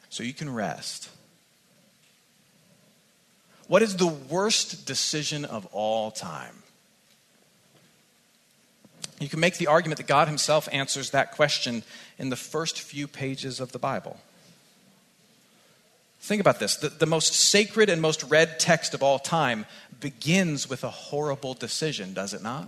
So 0.10 0.24
you 0.24 0.34
can 0.34 0.54
rest. 0.54 1.10
What 3.68 3.82
is 3.82 3.98
the 3.98 4.08
worst 4.08 4.86
decision 4.86 5.46
of 5.46 5.66
all 5.68 6.12
time? 6.12 6.63
You 9.24 9.30
can 9.30 9.40
make 9.40 9.58
the 9.58 9.68
argument 9.68 9.98
that 9.98 10.08
God 10.08 10.28
Himself 10.28 10.68
answers 10.72 11.12
that 11.12 11.32
question 11.32 11.84
in 12.20 12.30
the 12.30 12.36
first 12.36 12.82
few 12.82 13.08
pages 13.08 13.60
of 13.60 13.72
the 13.72 13.80
Bible. 13.80 14.20
Think 16.20 16.42
about 16.42 16.60
this 16.60 16.76
the, 16.76 16.90
the, 16.90 17.06
most 17.06 17.34
sacred 17.34 17.90
and 17.90 18.02
most 18.02 18.24
read 18.24 18.60
text 18.60 18.94
of 18.94 19.02
all 19.02 19.20
time 19.20 19.66
begins 20.00 20.70
with 20.70 20.84
a 20.84 20.90
horrible 20.90 21.54
decision, 21.54 22.14
does 22.14 22.34
it 22.34 22.42
not? 22.42 22.68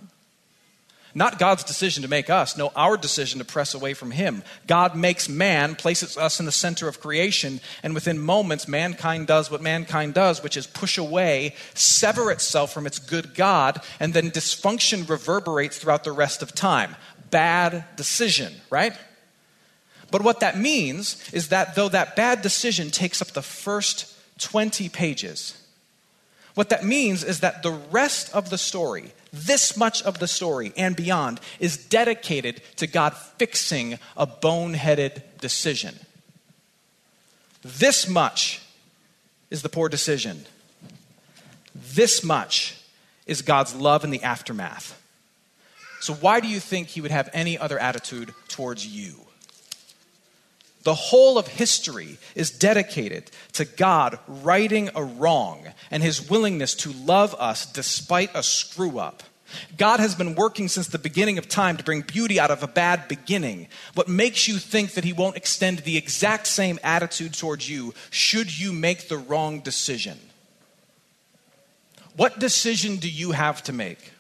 Not 1.18 1.40
God's 1.40 1.64
decision 1.64 2.04
to 2.04 2.10
make 2.10 2.30
us, 2.30 2.58
no, 2.58 2.74
our 2.76 2.98
decision 2.98 3.40
to 3.40 3.46
press 3.46 3.74
away 3.74 3.94
from 3.94 4.12
Him. 4.12 4.44
God 4.68 4.98
makes 4.98 5.30
man, 5.30 5.76
places 5.76 6.18
us 6.18 6.42
in 6.42 6.46
the 6.46 6.52
center 6.52 6.90
of 6.90 7.00
creation, 7.00 7.62
and 7.82 7.94
within 7.94 8.20
moments, 8.20 8.68
mankind 8.68 9.26
does 9.26 9.50
what 9.50 9.62
mankind 9.62 10.14
does, 10.14 10.44
which 10.44 10.58
is 10.58 10.68
push 10.68 10.98
away, 10.98 11.56
sever 11.74 12.32
itself 12.32 12.74
from 12.74 12.86
its 12.86 13.00
good 13.00 13.34
God, 13.34 13.82
and 14.02 14.14
then 14.14 14.30
dysfunction 14.30 15.08
reverberates 15.10 15.78
throughout 15.78 16.04
the 16.04 16.12
rest 16.12 16.42
of 16.42 16.54
time. 16.54 16.98
Bad 17.32 17.86
decision, 17.96 18.54
right? 18.70 18.94
But 20.12 20.22
what 20.22 20.42
that 20.42 20.58
means 20.58 21.18
is 21.32 21.48
that 21.48 21.76
though 21.76 21.90
that 21.90 22.18
bad 22.18 22.42
decision 22.42 22.92
takes 22.92 23.22
up 23.22 23.30
the 23.30 23.42
first 23.42 24.14
20 24.40 24.90
pages, 24.90 25.62
what 26.56 26.70
that 26.70 26.84
means 26.84 27.24
is 27.24 27.40
that 27.40 27.64
the 27.64 27.72
rest 27.72 28.34
of 28.34 28.50
the 28.50 28.58
story, 28.58 29.14
this 29.36 29.76
much 29.76 30.02
of 30.04 30.20
the 30.20 30.28
story 30.28 30.72
and 30.78 30.96
beyond, 30.96 31.40
is 31.60 31.78
dedicated 31.78 32.62
to 32.78 32.88
God 32.88 33.16
fixing 33.16 34.00
a 34.16 34.26
boneheaded 34.26 35.22
decision. 35.40 36.00
This 37.62 38.08
much 38.08 38.62
is 39.50 39.62
the 39.62 39.70
poor 39.70 39.90
decision. 39.90 40.46
This 41.74 42.24
much 42.24 42.82
is 43.26 43.42
God's 43.42 43.76
love 43.76 44.04
in 44.04 44.12
the 44.12 44.24
aftermath. 44.24 45.02
So, 46.00 46.14
why 46.14 46.40
do 46.40 46.48
you 46.48 46.60
think 46.60 46.90
He 46.90 47.02
would 47.02 47.12
have 47.12 47.30
any 47.34 47.58
other 47.58 47.80
attitude 47.80 48.34
towards 48.48 48.86
you? 48.86 49.25
The 50.86 50.94
whole 50.94 51.40
of 51.40 51.48
history 51.48 52.20
is 52.36 52.52
dedicated 52.52 53.32
to 53.54 53.66
God 53.66 54.20
righting 54.28 54.92
a 54.94 55.04
wrong 55.04 55.66
and 55.90 56.04
his 56.04 56.30
willingness 56.30 56.76
to 56.76 56.92
love 56.92 57.36
us 57.40 57.66
despite 57.66 58.30
a 58.36 58.44
screw 58.44 59.00
up. 59.00 59.24
God 59.78 60.00
has 60.00 60.14
been 60.14 60.36
working 60.36 60.68
since 60.68 60.88
the 60.88 61.00
beginning 61.00 61.40
of 61.40 61.50
time 61.50 61.78
to 61.78 61.84
bring 61.84 62.02
beauty 62.02 62.40
out 62.40 62.52
of 62.52 62.62
a 62.62 62.68
bad 62.68 63.08
beginning. 63.08 63.68
What 63.96 64.08
makes 64.08 64.48
you 64.48 64.60
think 64.60 64.92
that 64.92 65.04
he 65.04 65.12
won't 65.12 65.38
extend 65.38 65.80
the 65.80 65.98
exact 65.98 66.46
same 66.46 66.78
attitude 66.84 67.34
towards 67.34 67.68
you 67.68 67.96
should 68.12 68.60
you 68.60 68.72
make 68.72 69.08
the 69.08 69.18
wrong 69.18 69.62
decision? 69.62 70.20
What 72.16 72.38
decision 72.38 72.98
do 72.98 73.10
you 73.10 73.32
have 73.32 73.64
to 73.64 73.74
make? 73.74 74.12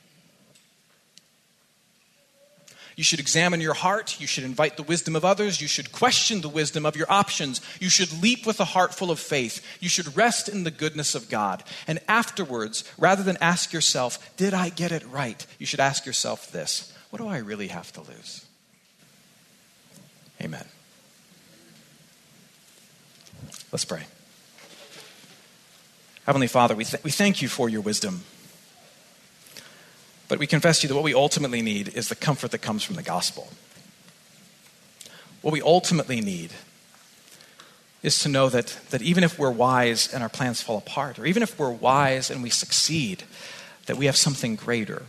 You 2.95 3.03
should 3.03 3.19
examine 3.19 3.59
your 3.59 3.73
heart. 3.73 4.21
You 4.21 4.27
should 4.27 4.45
invite 4.45 4.77
the 4.77 4.83
wisdom 4.83 5.15
of 5.15 5.25
others. 5.25 5.59
You 5.61 5.67
should 5.67 5.91
question 5.91 6.39
the 6.41 6.49
wisdom 6.49 6.85
of 6.85 6.95
your 6.95 7.11
options. 7.11 7.59
You 7.79 7.89
should 7.89 8.21
leap 8.21 8.45
with 8.45 8.59
a 8.61 8.65
heart 8.65 8.93
full 8.93 9.11
of 9.11 9.19
faith. 9.19 9.65
You 9.81 9.89
should 9.89 10.15
rest 10.15 10.47
in 10.47 10.63
the 10.63 10.71
goodness 10.71 11.13
of 11.13 11.29
God. 11.29 11.63
And 11.87 11.99
afterwards, 12.07 12.85
rather 12.97 13.21
than 13.21 13.37
ask 13.41 13.73
yourself, 13.73 14.35
Did 14.37 14.53
I 14.53 14.69
get 14.69 14.91
it 14.93 15.05
right? 15.07 15.45
you 15.59 15.65
should 15.65 15.81
ask 15.81 16.05
yourself 16.05 16.51
this 16.51 16.93
What 17.09 17.19
do 17.19 17.27
I 17.27 17.39
really 17.39 17.67
have 17.67 17.91
to 17.93 18.01
lose? 18.01 18.45
Amen. 20.41 20.65
Let's 23.71 23.85
pray. 23.85 24.03
Heavenly 26.25 26.47
Father, 26.47 26.75
we, 26.75 26.85
th- 26.85 27.03
we 27.03 27.11
thank 27.11 27.41
you 27.41 27.49
for 27.49 27.69
your 27.69 27.81
wisdom. 27.81 28.23
But 30.27 30.39
we 30.39 30.47
confess 30.47 30.79
to 30.79 30.83
you 30.83 30.89
that 30.89 30.95
what 30.95 31.03
we 31.03 31.13
ultimately 31.13 31.61
need 31.61 31.89
is 31.89 32.09
the 32.09 32.15
comfort 32.15 32.51
that 32.51 32.59
comes 32.59 32.83
from 32.83 32.95
the 32.95 33.03
gospel. 33.03 33.49
What 35.41 35.51
we 35.51 35.61
ultimately 35.61 36.21
need 36.21 36.51
is 38.01 38.19
to 38.19 38.29
know 38.29 38.49
that, 38.49 38.79
that 38.89 39.01
even 39.01 39.23
if 39.23 39.37
we're 39.37 39.51
wise 39.51 40.11
and 40.11 40.23
our 40.23 40.29
plans 40.29 40.61
fall 40.61 40.77
apart, 40.77 41.19
or 41.19 41.25
even 41.25 41.43
if 41.43 41.57
we're 41.59 41.71
wise 41.71 42.31
and 42.31 42.41
we 42.41 42.49
succeed, 42.49 43.23
that 43.85 43.97
we 43.97 44.05
have 44.05 44.15
something 44.15 44.55
greater. 44.55 45.03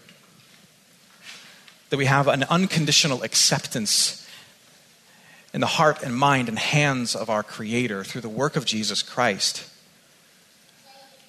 That 1.91 1.97
we 1.97 2.07
have 2.07 2.29
an 2.29 2.45
unconditional 2.45 3.23
acceptance 3.23 4.27
in 5.55 5.61
the 5.61 5.67
heart 5.67 6.03
and 6.03 6.15
mind 6.15 6.49
and 6.49 6.59
hands 6.59 7.15
of 7.15 7.31
our 7.31 7.43
Creator 7.43 8.05
through 8.05 8.21
the 8.21 8.29
work 8.29 8.57
of 8.57 8.67
Jesus 8.67 9.03
Christ 9.03 9.71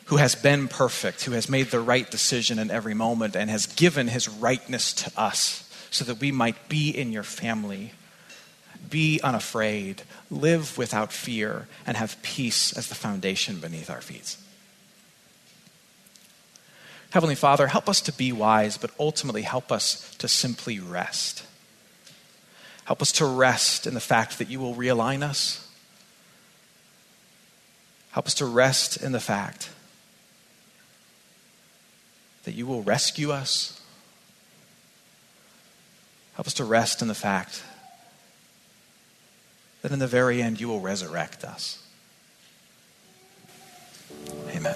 who 0.07 0.17
has 0.17 0.35
been 0.35 0.69
perfect, 0.69 1.25
who 1.25 1.33
has 1.33 1.49
made 1.49 1.67
the 1.67 1.81
right 1.81 2.09
decision 2.09 2.59
in 2.59 2.71
every 2.71 2.93
moment, 2.93 3.35
and 3.35 3.49
has 3.49 3.65
given 3.65 4.07
his 4.07 4.29
rightness 4.29 4.93
to 4.93 5.11
us 5.19 5.69
so 5.91 6.05
that 6.05 6.19
we 6.19 6.31
might 6.31 6.69
be 6.69 6.89
in 6.89 7.11
your 7.11 7.23
family, 7.23 7.91
be 8.89 9.19
unafraid, 9.21 10.03
live 10.31 10.77
without 10.77 11.11
fear, 11.11 11.67
and 11.85 11.97
have 11.97 12.21
peace 12.21 12.71
as 12.77 12.87
the 12.87 12.95
foundation 12.95 13.59
beneath 13.59 13.89
our 13.89 13.99
feet. 13.99 14.37
Heavenly 17.09 17.35
Father, 17.35 17.67
help 17.67 17.89
us 17.89 17.99
to 18.01 18.13
be 18.13 18.31
wise, 18.31 18.77
but 18.77 18.91
ultimately 18.97 19.41
help 19.41 19.73
us 19.73 20.15
to 20.19 20.29
simply 20.29 20.79
rest. 20.79 21.43
Help 22.85 23.01
us 23.01 23.11
to 23.13 23.25
rest 23.25 23.85
in 23.85 23.93
the 23.93 23.99
fact 23.99 24.37
that 24.37 24.49
you 24.49 24.61
will 24.61 24.75
realign 24.75 25.21
us. 25.21 25.69
Help 28.11 28.27
us 28.27 28.35
to 28.35 28.45
rest 28.45 28.95
in 29.03 29.11
the 29.11 29.19
fact 29.19 29.69
that 32.47 32.53
you 32.53 32.65
will 32.65 32.81
rescue 32.81 33.29
us. 33.29 33.81
Help 36.35 36.47
us 36.47 36.53
to 36.53 36.63
rest 36.63 37.01
in 37.01 37.09
the 37.09 37.13
fact 37.13 37.61
that 39.81 39.91
in 39.91 39.99
the 39.99 40.07
very 40.07 40.41
end 40.41 40.57
you 40.61 40.69
will 40.69 40.79
resurrect 40.79 41.43
us. 41.43 41.85
Amen. 44.55 44.75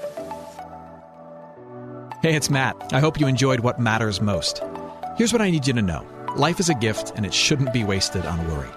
Hey, 2.22 2.36
it's 2.36 2.50
Matt. 2.50 2.92
I 2.92 3.00
hope 3.00 3.22
you 3.22 3.26
enjoyed 3.26 3.62
what 3.62 3.80
matters 3.80 4.20
most. 4.20 4.62
Here's 5.16 5.32
what 5.32 5.42
I 5.42 5.50
need 5.50 5.66
you 5.66 5.72
to 5.72 5.82
know 5.82 6.06
life 6.36 6.60
is 6.60 6.68
a 6.68 6.76
gift, 6.76 7.14
and 7.16 7.26
it 7.26 7.34
shouldn't 7.34 7.72
be 7.72 7.86
wasted 7.86 8.26
on 8.26 8.46
worry. 8.50 8.70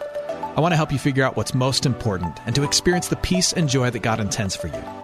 I 0.56 0.60
want 0.60 0.70
to 0.70 0.76
help 0.76 0.92
you 0.92 1.00
figure 1.00 1.24
out 1.24 1.36
what's 1.36 1.52
most 1.52 1.84
important 1.84 2.38
and 2.46 2.54
to 2.54 2.62
experience 2.62 3.08
the 3.08 3.16
peace 3.16 3.52
and 3.52 3.68
joy 3.68 3.90
that 3.90 4.02
God 4.02 4.20
intends 4.20 4.54
for 4.54 4.68
you. 4.68 5.03